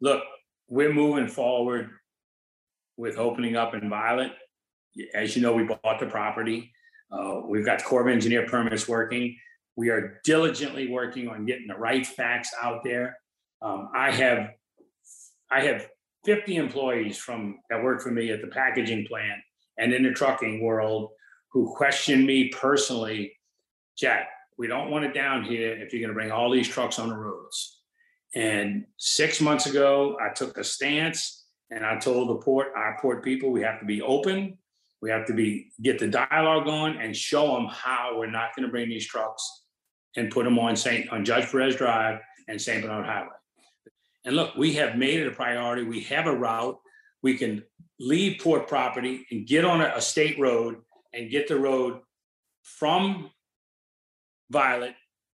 Look, 0.00 0.22
we're 0.68 0.92
moving 0.92 1.28
forward 1.28 1.90
with 2.96 3.18
opening 3.18 3.56
up 3.56 3.74
in 3.74 3.88
Violet. 3.88 4.32
As 5.14 5.36
you 5.36 5.42
know, 5.42 5.52
we 5.52 5.64
bought 5.64 6.00
the 6.00 6.06
property. 6.06 6.72
Uh, 7.10 7.42
we've 7.44 7.64
got 7.64 7.84
Corps 7.84 8.02
of 8.02 8.08
Engineer 8.08 8.46
permits 8.46 8.88
working. 8.88 9.36
We 9.76 9.90
are 9.90 10.20
diligently 10.24 10.88
working 10.88 11.28
on 11.28 11.44
getting 11.44 11.66
the 11.66 11.76
right 11.76 12.06
facts 12.06 12.50
out 12.62 12.82
there. 12.82 13.18
Um, 13.62 13.90
I 13.94 14.10
have 14.10 14.50
I 15.50 15.60
have 15.60 15.88
50 16.24 16.56
employees 16.56 17.18
from 17.18 17.58
that 17.70 17.82
work 17.82 18.02
for 18.02 18.10
me 18.10 18.30
at 18.30 18.40
the 18.40 18.48
packaging 18.48 19.06
plant 19.06 19.40
and 19.78 19.92
in 19.92 20.02
the 20.02 20.10
trucking 20.10 20.62
world 20.62 21.10
who 21.52 21.72
question 21.74 22.26
me 22.26 22.48
personally, 22.48 23.32
Jack, 23.96 24.28
we 24.58 24.66
don't 24.66 24.90
want 24.90 25.04
it 25.04 25.14
down 25.14 25.44
here 25.44 25.72
if 25.72 25.92
you're 25.92 26.00
going 26.00 26.08
to 26.08 26.14
bring 26.14 26.32
all 26.32 26.50
these 26.50 26.68
trucks 26.68 26.98
on 26.98 27.08
the 27.08 27.16
roads. 27.16 27.75
And 28.34 28.84
six 28.96 29.40
months 29.40 29.66
ago, 29.66 30.16
I 30.20 30.32
took 30.32 30.58
a 30.58 30.64
stance 30.64 31.46
and 31.70 31.84
I 31.84 31.98
told 31.98 32.28
the 32.28 32.36
port, 32.36 32.68
our 32.76 32.98
port 33.00 33.24
people, 33.24 33.50
we 33.50 33.62
have 33.62 33.80
to 33.80 33.86
be 33.86 34.02
open. 34.02 34.58
We 35.02 35.10
have 35.10 35.26
to 35.26 35.34
be 35.34 35.72
get 35.82 35.98
the 35.98 36.08
dialogue 36.08 36.64
going 36.64 37.00
and 37.00 37.14
show 37.14 37.54
them 37.54 37.66
how 37.70 38.16
we're 38.16 38.30
not 38.30 38.54
going 38.56 38.66
to 38.66 38.70
bring 38.70 38.88
these 38.88 39.06
trucks 39.06 39.64
and 40.16 40.30
put 40.30 40.44
them 40.44 40.58
on 40.58 40.76
St. 40.76 41.10
on 41.10 41.24
Judge 41.24 41.50
Perez 41.50 41.76
Drive 41.76 42.20
and 42.48 42.60
St. 42.60 42.82
Bernard 42.82 43.06
Highway. 43.06 43.28
And 44.24 44.34
look, 44.34 44.56
we 44.56 44.72
have 44.74 44.96
made 44.96 45.20
it 45.20 45.28
a 45.28 45.32
priority. 45.32 45.84
We 45.84 46.00
have 46.04 46.26
a 46.26 46.34
route. 46.34 46.78
We 47.22 47.36
can 47.36 47.62
leave 48.00 48.40
port 48.40 48.68
property 48.68 49.26
and 49.30 49.46
get 49.46 49.64
on 49.64 49.80
a, 49.80 49.92
a 49.96 50.00
state 50.00 50.38
road 50.38 50.76
and 51.12 51.30
get 51.30 51.48
the 51.48 51.58
road 51.58 52.00
from 52.62 53.30
Violet 54.50 54.94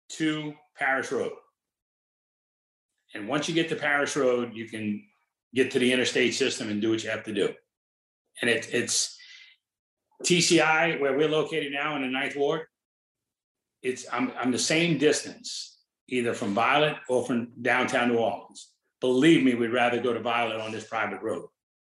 to 0.10 0.54
Paris 0.78 1.12
Road. 1.12 1.34
And 3.17 3.27
once 3.27 3.49
you 3.49 3.56
get 3.56 3.67
to 3.69 3.75
Paris 3.75 4.15
Road, 4.15 4.53
you 4.53 4.67
can 4.69 5.03
get 5.53 5.71
to 5.71 5.80
the 5.80 5.91
interstate 5.91 6.36
system 6.36 6.69
and 6.69 6.82
do 6.82 6.91
what 6.91 7.03
you 7.03 7.10
have 7.10 7.23
to 7.23 7.34
do. 7.34 7.49
And 8.41 8.49
it, 8.49 8.69
it's 8.71 9.17
TCI, 10.23 10.99
where 10.99 11.17
we're 11.17 11.27
located 11.27 11.71
now 11.73 11.95
in 11.95 12.03
the 12.03 12.08
Ninth 12.08 12.36
Ward, 12.36 12.62
it's 13.82 14.06
I'm 14.12 14.32
I'm 14.39 14.51
the 14.51 14.60
same 14.60 14.97
distance, 14.97 15.77
either 16.10 16.34
from 16.34 16.53
Violet 16.53 16.95
or 17.10 17.25
from 17.25 17.49
downtown 17.62 18.10
New 18.10 18.17
Orleans. 18.17 18.71
Believe 19.01 19.43
me, 19.43 19.53
we'd 19.56 19.67
rather 19.73 19.99
go 20.01 20.13
to 20.13 20.19
Violet 20.19 20.60
on 20.60 20.71
this 20.71 20.84
private 20.86 21.21
road. 21.21 21.47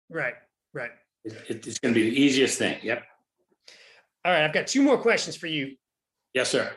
Right, 0.08 0.34
right. 0.72 0.90
It, 1.24 1.32
it- 1.48 1.66
it's 1.66 1.78
going 1.78 1.94
to 1.94 2.00
be 2.00 2.10
the 2.10 2.20
easiest 2.20 2.58
thing. 2.58 2.78
Yep. 2.82 3.02
All 4.24 4.32
right, 4.32 4.44
I've 4.44 4.52
got 4.52 4.68
two 4.68 4.82
more 4.82 4.98
questions 4.98 5.34
for 5.36 5.48
you. 5.48 5.76
Yes, 6.34 6.50
sir. 6.50 6.72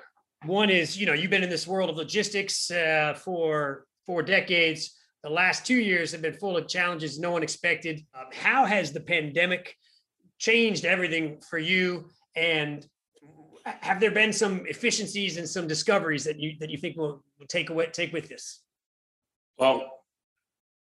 One 0.46 0.70
is, 0.72 0.98
you 0.98 1.06
know, 1.06 1.14
you've 1.14 1.30
been 1.32 1.44
in 1.44 1.50
this 1.50 1.68
world 1.68 1.90
of 1.92 1.96
logistics 1.96 2.70
uh, 2.72 3.14
for 3.24 3.86
four 4.06 4.24
decades. 4.24 4.96
The 5.24 5.30
last 5.30 5.66
two 5.66 5.78
years 5.78 6.12
have 6.12 6.22
been 6.22 6.34
full 6.34 6.58
of 6.58 6.68
challenges 6.68 7.20
no 7.20 7.32
one 7.32 7.44
expected. 7.44 8.06
Um, 8.14 8.26
how 8.34 8.66
has 8.66 8.92
the 8.92 9.02
pandemic 9.02 9.76
changed 10.38 10.86
everything 10.86 11.42
for 11.50 11.58
you? 11.58 12.10
And 12.36 12.86
have 13.66 14.00
there 14.00 14.12
been 14.12 14.32
some 14.32 14.66
efficiencies 14.68 15.38
and 15.38 15.50
some 15.50 15.68
discoveries 15.68 16.24
that 16.26 16.40
you 16.40 16.56
that 16.60 16.70
you 16.70 16.78
think 16.78 16.98
will, 16.98 17.24
will 17.40 17.48
take 17.48 17.70
away 17.70 17.88
take 17.88 18.14
with 18.14 18.30
this? 18.30 18.62
Well, 19.58 19.90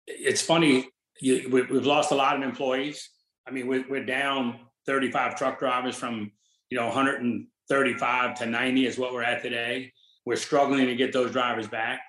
it's 0.07 0.41
funny. 0.41 0.89
You, 1.21 1.49
we, 1.49 1.61
we've 1.63 1.85
lost 1.85 2.11
a 2.11 2.15
lot 2.15 2.35
of 2.35 2.41
employees. 2.41 3.09
I 3.47 3.51
mean, 3.51 3.67
we're, 3.67 3.85
we're 3.89 4.05
down 4.05 4.59
35 4.85 5.37
truck 5.37 5.59
drivers 5.59 5.95
from, 5.95 6.31
you 6.69 6.77
know, 6.77 6.87
135 6.87 8.35
to 8.39 8.45
90 8.45 8.85
is 8.85 8.97
what 8.97 9.13
we're 9.13 9.23
at 9.23 9.41
today. 9.41 9.93
We're 10.25 10.35
struggling 10.35 10.87
to 10.87 10.95
get 10.95 11.13
those 11.13 11.31
drivers 11.31 11.67
back. 11.67 12.01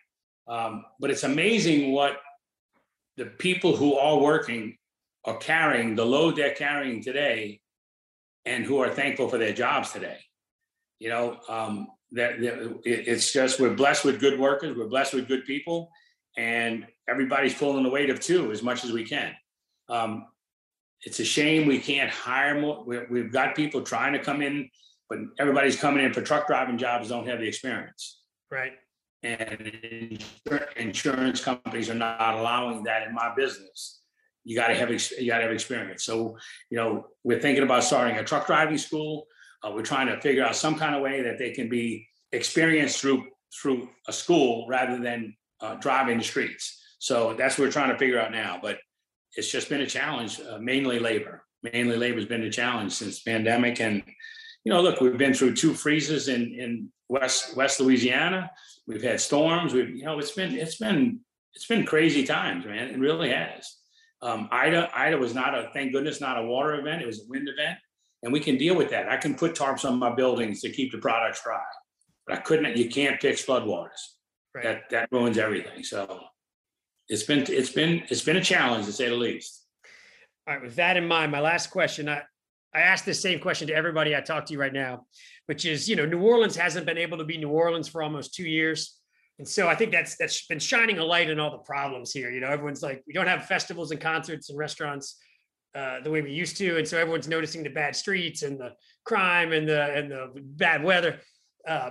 Um, 0.49 0.85
but 1.01 1.11
it's 1.11 1.25
amazing 1.25 1.93
what 1.93 2.19
the 3.17 3.27
people 3.27 3.77
who 3.77 3.95
are 3.97 4.19
working 4.19 4.77
are 5.25 5.37
carrying, 5.39 5.97
the 5.97 6.05
load 6.05 6.37
they're 6.37 6.55
carrying 6.55 7.03
today, 7.03 7.61
and 8.45 8.65
who 8.65 8.79
are 8.79 8.91
thankful 8.91 9.29
for 9.29 9.39
their 9.39 9.53
jobs 9.53 9.93
today. 9.93 10.19
You 11.01 11.09
know, 11.09 11.41
um, 11.49 11.89
that, 12.13 12.41
that 12.41 12.81
it, 12.85 13.09
it's 13.09 13.33
just 13.33 13.59
we're 13.59 13.75
blessed 13.75 14.05
with 14.05 14.21
good 14.21 14.39
workers, 14.39 14.77
we're 14.77 14.89
blessed 14.89 15.15
with 15.15 15.29
good 15.29 15.45
people, 15.45 15.91
and 16.37 16.87
everybody's 17.09 17.55
pulling 17.55 17.83
the 17.83 17.91
weight 17.91 18.11
of 18.11 18.21
two 18.21 18.53
as 18.53 18.63
much 18.63 18.85
as 18.85 18.93
we 18.93 19.05
can. 19.05 19.33
Um, 19.89 20.27
it's 21.03 21.21
a 21.21 21.25
shame 21.25 21.67
we 21.67 21.79
can't 21.79 22.11
hire 22.11 22.61
more. 22.61 22.85
we 22.85 23.01
we've 23.11 23.33
got 23.33 23.55
people 23.55 23.83
trying 23.83 24.13
to 24.13 24.19
come 24.19 24.43
in, 24.43 24.71
but 25.09 25.19
everybody's 25.39 25.77
coming 25.77 26.05
in 26.05 26.13
for 26.13 26.23
truck 26.23 26.47
driving 26.47 26.79
jobs 26.79 27.09
don't 27.09 27.29
have 27.29 27.41
the 27.41 27.49
experience. 27.49 28.23
Right. 28.51 28.73
And 29.27 30.23
insurance 30.77 31.41
companies 31.41 31.91
are 31.91 31.95
not 31.95 32.35
allowing 32.35 32.85
that 32.85 33.07
in 33.07 33.15
my 33.15 33.35
business. 33.37 34.01
You 34.45 34.55
got 34.55 34.69
to 34.69 34.75
have 34.75 34.91
you 34.91 35.27
got 35.27 35.39
to 35.39 35.45
have 35.45 35.53
experience. 35.53 36.05
So 36.05 36.37
you 36.71 36.77
know 36.79 37.09
we're 37.25 37.41
thinking 37.41 37.65
about 37.65 37.83
starting 37.83 38.17
a 38.17 38.25
truck 38.25 38.47
driving 38.47 38.79
school. 38.79 39.27
Uh, 39.65 39.73
we're 39.73 39.83
trying 39.83 40.07
to 40.07 40.21
figure 40.21 40.45
out 40.45 40.55
some 40.55 40.77
kind 40.77 40.95
of 40.95 41.03
way 41.03 41.23
that 41.23 41.39
they 41.39 41.51
can 41.51 41.69
be 41.69 42.07
experienced 42.33 43.01
through 43.01 43.25
through 43.61 43.89
a 44.07 44.13
school 44.13 44.67
rather 44.69 44.99
than 45.03 45.35
uh, 45.61 45.75
driving 45.77 46.19
the 46.19 46.25
streets. 46.25 46.81
So 46.99 47.35
that's 47.35 47.59
what 47.59 47.67
we're 47.67 47.73
trying 47.73 47.91
to 47.91 47.99
figure 47.99 48.21
out 48.21 48.31
now. 48.31 48.59
But 48.63 48.79
it's 49.35 49.51
just 49.51 49.69
been 49.69 49.83
a 49.83 49.87
challenge, 49.87 50.41
uh, 50.41 50.59
mainly 50.59 50.99
labor. 50.99 51.43
Mainly 51.63 51.97
labor 51.97 52.19
has 52.19 52.27
been 52.27 52.43
a 52.43 52.51
challenge 52.51 52.93
since 52.93 53.21
pandemic. 53.21 53.81
And 53.81 54.03
you 54.67 54.73
know, 54.73 54.83
look, 54.83 55.01
we've 55.01 55.17
been 55.17 55.33
through 55.33 55.55
two 55.55 55.75
freezes 55.75 56.27
in 56.27 56.53
in 56.59 56.89
West 57.09 57.57
West 57.57 57.79
Louisiana. 57.79 58.51
We've 58.89 59.03
had 59.03 59.21
storms. 59.21 59.73
We've 59.73 59.91
you 59.91 60.05
know, 60.05 60.19
it's 60.19 60.33
been 60.33 60.57
it's 60.57 60.77
been 60.77 61.21
it's 61.55 61.69
been 61.69 61.87
crazy 61.87 62.27
times, 62.27 62.67
man. 62.67 62.89
It 62.89 62.99
really 62.99 63.31
has. 63.31 63.77
Um, 64.23 64.49
Ida 64.51 64.91
Ida 64.93 65.19
was 65.19 65.37
not 65.37 65.57
a 65.57 65.71
thank 65.73 65.93
goodness 65.93 66.21
not 66.21 66.37
a 66.37 66.43
water 66.43 66.75
event. 66.75 67.01
It 67.01 67.07
was 67.07 67.21
a 67.21 67.29
wind 67.29 67.49
event, 67.49 67.79
and 68.25 68.33
we 68.33 68.41
can 68.41 68.59
deal 68.59 68.75
with 68.75 68.91
that. 68.91 69.09
I 69.09 69.17
can 69.19 69.37
put 69.37 69.55
tarps 69.55 69.89
on 69.89 70.01
my 70.01 70.13
buildings 70.13 70.63
to 70.63 70.71
keep 70.71 70.91
the 70.91 70.99
products 70.99 71.45
dry, 71.45 71.63
but 72.27 72.37
I 72.37 72.41
couldn't. 72.41 72.77
You 72.77 72.91
can't 72.91 73.21
fix 73.21 73.47
floodwaters. 73.47 74.03
Right. 74.53 74.65
That 74.65 74.91
that 74.91 75.09
ruins 75.13 75.39
everything. 75.39 75.85
So 75.85 76.23
it's 77.09 77.23
been 77.23 77.45
it's 77.49 77.71
been 77.71 78.03
it's 78.11 78.25
been 78.25 78.37
a 78.37 78.43
challenge 78.43 78.87
to 78.87 78.93
say 78.93 79.09
the 79.09 79.15
least. 79.15 79.65
All 80.49 80.55
right, 80.55 80.63
with 80.65 80.75
that 80.75 80.97
in 80.97 81.07
mind, 81.07 81.31
my 81.31 81.41
last 81.41 81.69
question, 81.69 82.09
I, 82.09 82.23
I 82.77 82.81
ask 82.81 83.07
this 83.07 83.23
same 83.23 83.41
question 83.41 83.69
to 83.69 83.75
everybody 83.75 84.15
I 84.15 84.21
talk 84.21 84.45
to 84.47 84.59
right 84.59 84.73
now, 84.73 85.07
which 85.47 85.65
is, 85.65 85.89
you 85.89 85.97
know, 85.97 86.05
New 86.05 86.21
Orleans 86.21 86.57
hasn't 86.57 86.85
been 86.85 86.99
able 86.99 87.17
to 87.17 87.25
be 87.25 87.39
New 87.39 87.49
Orleans 87.49 87.89
for 87.89 88.03
almost 88.03 88.35
two 88.35 88.47
years. 88.47 88.99
And 89.39 89.49
so 89.49 89.67
I 89.67 89.75
think 89.75 89.93
that's 89.93 90.17
that's 90.19 90.47
been 90.47 90.59
shining 90.59 90.99
a 90.99 91.05
light 91.05 91.31
on 91.31 91.41
all 91.41 91.51
the 91.51 91.59
problems 91.59 92.13
here. 92.13 92.31
You 92.31 92.41
know, 92.41 92.49
everyone's 92.49 92.83
like, 92.83 93.03
we 93.07 93.15
don't 93.15 93.29
have 93.29 93.47
festivals 93.47 93.93
and 93.93 94.01
concerts 94.01 94.51
and 94.51 94.59
restaurants 94.59 95.19
uh, 95.75 96.01
the 96.01 96.11
way 96.11 96.21
we 96.21 96.33
used 96.33 96.57
to, 96.59 96.79
and 96.79 96.87
so 96.89 96.99
everyone's 96.99 97.29
noticing 97.29 97.63
the 97.63 97.71
bad 97.71 97.95
streets 97.97 98.43
and 98.43 98.59
the 98.59 98.73
crime 99.05 99.53
and 99.53 99.69
the 99.69 99.95
and 99.95 100.11
the 100.11 100.33
bad 100.37 100.83
weather. 100.83 101.21
Uh, 101.69 101.91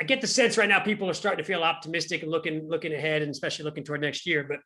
I 0.00 0.04
get 0.04 0.20
the 0.20 0.26
sense 0.26 0.58
right 0.58 0.68
now 0.68 0.80
people 0.80 1.08
are 1.08 1.14
starting 1.14 1.42
to 1.42 1.46
feel 1.46 1.62
optimistic 1.62 2.22
and 2.22 2.30
looking 2.30 2.68
looking 2.68 2.92
ahead, 2.92 3.22
and 3.22 3.30
especially 3.30 3.64
looking 3.64 3.84
toward 3.84 4.00
next 4.00 4.26
year. 4.26 4.44
But 4.48 4.58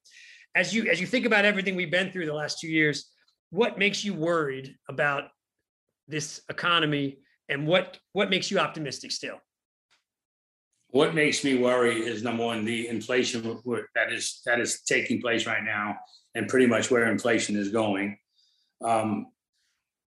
as 0.54 0.74
you 0.74 0.90
as 0.90 1.00
you 1.00 1.06
think 1.06 1.26
about 1.26 1.44
everything 1.44 1.76
we've 1.76 1.90
been 1.90 2.10
through 2.10 2.26
the 2.26 2.34
last 2.34 2.58
two 2.58 2.68
years, 2.68 3.10
what 3.50 3.78
makes 3.78 4.04
you 4.04 4.14
worried 4.14 4.76
about 4.88 5.24
this 6.08 6.40
economy, 6.48 7.18
and 7.48 7.66
what 7.66 7.98
what 8.12 8.30
makes 8.30 8.50
you 8.50 8.58
optimistic 8.58 9.12
still? 9.12 9.38
What 10.88 11.14
makes 11.14 11.44
me 11.44 11.58
worry 11.58 12.00
is 12.00 12.22
number 12.22 12.44
one, 12.44 12.64
the 12.64 12.88
inflation 12.88 13.42
that 13.94 14.12
is 14.12 14.40
that 14.46 14.60
is 14.60 14.82
taking 14.82 15.20
place 15.20 15.46
right 15.46 15.62
now, 15.62 15.96
and 16.34 16.48
pretty 16.48 16.66
much 16.66 16.90
where 16.90 17.10
inflation 17.10 17.56
is 17.56 17.70
going. 17.70 18.18
Um, 18.84 19.26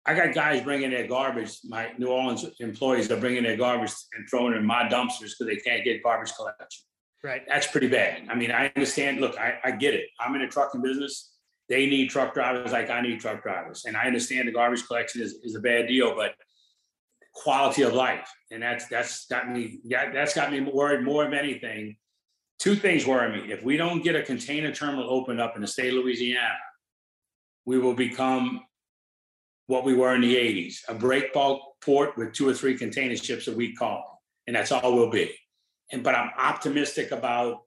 I 0.05 0.15
got 0.15 0.35
guys 0.35 0.63
bringing 0.63 0.91
their 0.91 1.07
garbage. 1.07 1.59
My 1.65 1.93
New 1.99 2.09
Orleans 2.09 2.45
employees 2.59 3.11
are 3.13 3.17
bringing 3.17 3.45
their 3.45 3.57
garbage 3.57 3.93
and 4.15 4.29
throwing 4.29 4.55
it 4.55 4.57
in 4.57 4.67
my 4.67 4.89
dumpsters 4.89 5.35
because 5.39 5.47
they 5.47 5.57
can't 5.57 5.85
get 5.85 6.03
garbage 6.03 6.33
collection. 6.35 6.85
Right. 7.23 7.43
That's 7.47 7.69
pretty 7.69 7.87
bad. 7.87 8.23
I 8.29 8.35
mean, 8.35 8.51
I 8.51 8.73
understand. 8.75 9.21
Look, 9.21 9.39
I, 9.39 9.61
I 9.63 9.71
get 9.71 9.95
it. 9.95 10.07
I'm 10.19 10.35
in 10.35 10.43
a 10.43 10.49
trucking 10.49 10.83
business. 10.83 11.32
They 11.69 11.87
need 11.87 12.11
truck 12.11 12.35
drivers 12.35 12.73
like 12.73 12.91
I 12.91 13.01
need 13.01 13.21
truck 13.21 13.43
drivers, 13.43 13.85
and 13.87 13.97
I 13.97 14.07
understand 14.07 14.49
the 14.49 14.53
garbage 14.53 14.87
collection 14.87 15.23
is, 15.23 15.39
is 15.43 15.55
a 15.55 15.61
bad 15.61 15.89
deal, 15.89 16.15
but 16.15 16.35
quality 17.35 17.83
of 17.83 17.95
life, 17.95 18.29
and 18.51 18.63
that's 18.63 18.87
that's 18.89 19.27
got 19.27 19.51
me. 19.51 19.81
Yeah, 19.85 20.13
that's 20.13 20.35
got 20.35 20.53
me 20.53 20.61
worried 20.61 21.03
more 21.03 21.25
than 21.25 21.35
anything. 21.35 21.97
Two 22.59 22.77
things 22.77 23.07
worry 23.07 23.41
me. 23.41 23.53
If 23.53 23.63
we 23.63 23.77
don't 23.77 24.05
get 24.05 24.15
a 24.15 24.23
container 24.23 24.73
terminal 24.73 25.11
opened 25.11 25.41
up 25.41 25.57
in 25.57 25.63
the 25.63 25.69
state 25.69 25.89
of 25.89 26.05
Louisiana, 26.05 26.59
we 27.65 27.79
will 27.79 27.95
become 27.95 28.61
what 29.67 29.85
we 29.85 29.95
were 29.95 30.15
in 30.15 30.21
the 30.21 30.37
80s 30.37 30.81
a 30.89 30.95
break 30.95 31.33
bulk 31.33 31.61
port 31.81 32.17
with 32.17 32.33
two 32.33 32.49
or 32.49 32.55
three 32.55 32.77
container 32.77 33.17
ships 33.17 33.49
a 33.49 33.53
week 33.53 33.77
calling. 33.79 34.05
And 34.47 34.57
that's 34.57 34.73
all 34.73 34.95
we'll 34.95 35.11
be. 35.11 35.35
And 35.93 36.03
but 36.03 36.15
I'm 36.15 36.31
optimistic 36.37 37.11
about 37.11 37.63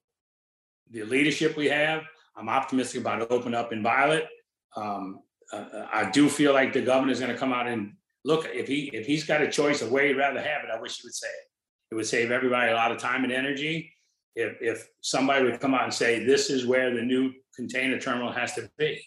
the 0.91 1.03
leadership 1.03 1.55
we 1.55 1.67
have. 1.67 2.03
I'm 2.38 2.50
optimistic 2.50 3.02
about 3.02 3.32
open 3.32 3.54
up 3.54 3.71
in 3.71 3.82
Violet. 3.82 4.28
Um, 4.76 5.19
uh, 5.52 5.86
I 5.91 6.10
do 6.10 6.28
feel 6.28 6.54
like 6.54 6.74
the 6.74 6.82
governor's 6.82 7.19
going 7.19 7.32
to 7.32 7.38
come 7.38 7.54
out 7.54 7.67
and 7.67 7.93
look. 8.24 8.48
If 8.52 8.67
he 8.67 8.89
if 8.93 9.06
he's 9.06 9.24
got 9.24 9.41
a 9.41 9.50
choice 9.50 9.82
of 9.82 9.91
where 9.91 10.08
he'd 10.08 10.17
rather 10.17 10.41
have 10.41 10.63
it, 10.63 10.69
I 10.74 10.80
wish 10.80 11.00
he 11.00 11.08
would 11.08 11.13
say 11.13 11.28
it. 11.28 11.91
It 11.91 11.95
would 11.95 12.08
save 12.08 12.32
everybody 12.32 12.71
a 12.71 12.76
lot 12.76 12.91
of 12.91 12.98
time 12.98 13.24
and 13.24 13.32
energy. 13.32 13.93
If 14.36 14.58
if 14.60 14.89
somebody 15.02 15.45
would 15.45 15.60
come 15.60 15.74
out 15.74 15.84
and 15.84 15.93
say 15.93 16.26
this 16.26 16.50
is 16.50 16.65
where 16.65 16.93
the 16.93 17.02
new 17.02 17.32
container 17.56 18.00
terminal 18.00 18.32
has 18.32 18.54
to 18.56 18.69
be, 18.78 19.02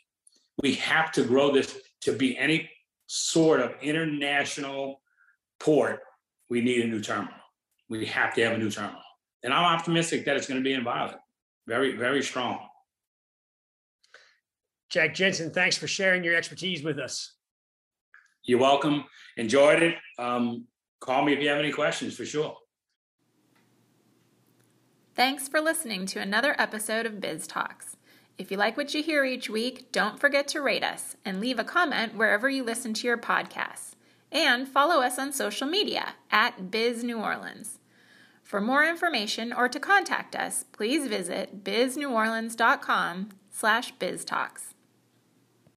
we 0.63 0.75
have 0.75 1.13
to 1.13 1.25
grow 1.25 1.53
this 1.53 1.77
to 2.03 2.13
be 2.13 2.39
any 2.39 2.71
sort 3.07 3.61
of 3.61 3.75
international 3.83 5.03
port. 5.61 6.01
We 6.49 6.63
need 6.63 6.85
a 6.85 6.89
new 6.89 7.01
terminal. 7.01 7.35
We 7.91 8.07
have 8.07 8.35
to 8.35 8.43
have 8.45 8.53
a 8.53 8.59
new 8.59 8.71
terminal, 8.71 9.03
and 9.43 9.53
I'm 9.53 9.65
optimistic 9.65 10.25
that 10.25 10.37
it's 10.37 10.47
going 10.47 10.61
to 10.61 10.65
be 10.65 10.73
in 10.73 10.85
Violet. 10.85 11.19
Very 11.67 11.97
very 11.97 12.23
strong. 12.23 12.61
Jack 14.91 15.15
Jensen, 15.15 15.51
thanks 15.51 15.77
for 15.77 15.87
sharing 15.87 16.25
your 16.25 16.35
expertise 16.35 16.83
with 16.83 16.99
us. 16.99 17.35
You're 18.45 18.59
welcome. 18.59 19.05
Enjoyed 19.37 19.83
it. 19.83 19.97
Um, 20.19 20.67
call 21.01 21.25
me 21.25 21.35
if 21.35 21.41
you 21.41 21.49
have 21.49 21.59
any 21.59 21.73
questions 21.73 22.17
for 22.17 22.25
sure. 22.25 22.57
Thanks 25.15 25.49
for 25.49 25.61
listening 25.61 26.07
to 26.07 26.21
another 26.21 26.55
episode 26.59 27.05
of 27.05 27.21
Biz 27.21 27.47
Talks. 27.47 27.97
If 28.39 28.53
you 28.53 28.57
like 28.57 28.77
what 28.77 28.95
you 28.95 29.03
hear 29.03 29.25
each 29.25 29.51
week, 29.51 29.91
don't 29.91 30.21
forget 30.21 30.47
to 30.49 30.61
rate 30.61 30.85
us 30.85 31.17
and 31.25 31.41
leave 31.41 31.59
a 31.59 31.65
comment 31.65 32.15
wherever 32.15 32.49
you 32.49 32.63
listen 32.63 32.95
to 32.95 33.07
your 33.07 33.19
podcasts. 33.19 33.95
And 34.31 34.69
follow 34.69 35.03
us 35.03 35.19
on 35.19 35.33
social 35.33 35.67
media 35.67 36.15
at 36.31 36.71
Biz 36.71 37.03
New 37.03 37.19
Orleans. 37.19 37.81
For 38.45 38.61
more 38.61 38.85
information 38.85 39.53
or 39.53 39.69
to 39.69 39.81
contact 39.81 40.37
us, 40.37 40.65
please 40.73 41.09
visit 41.09 41.65
bizneworleans.com 41.65 43.31
slash 43.51 43.93
biztalks. 43.97 44.75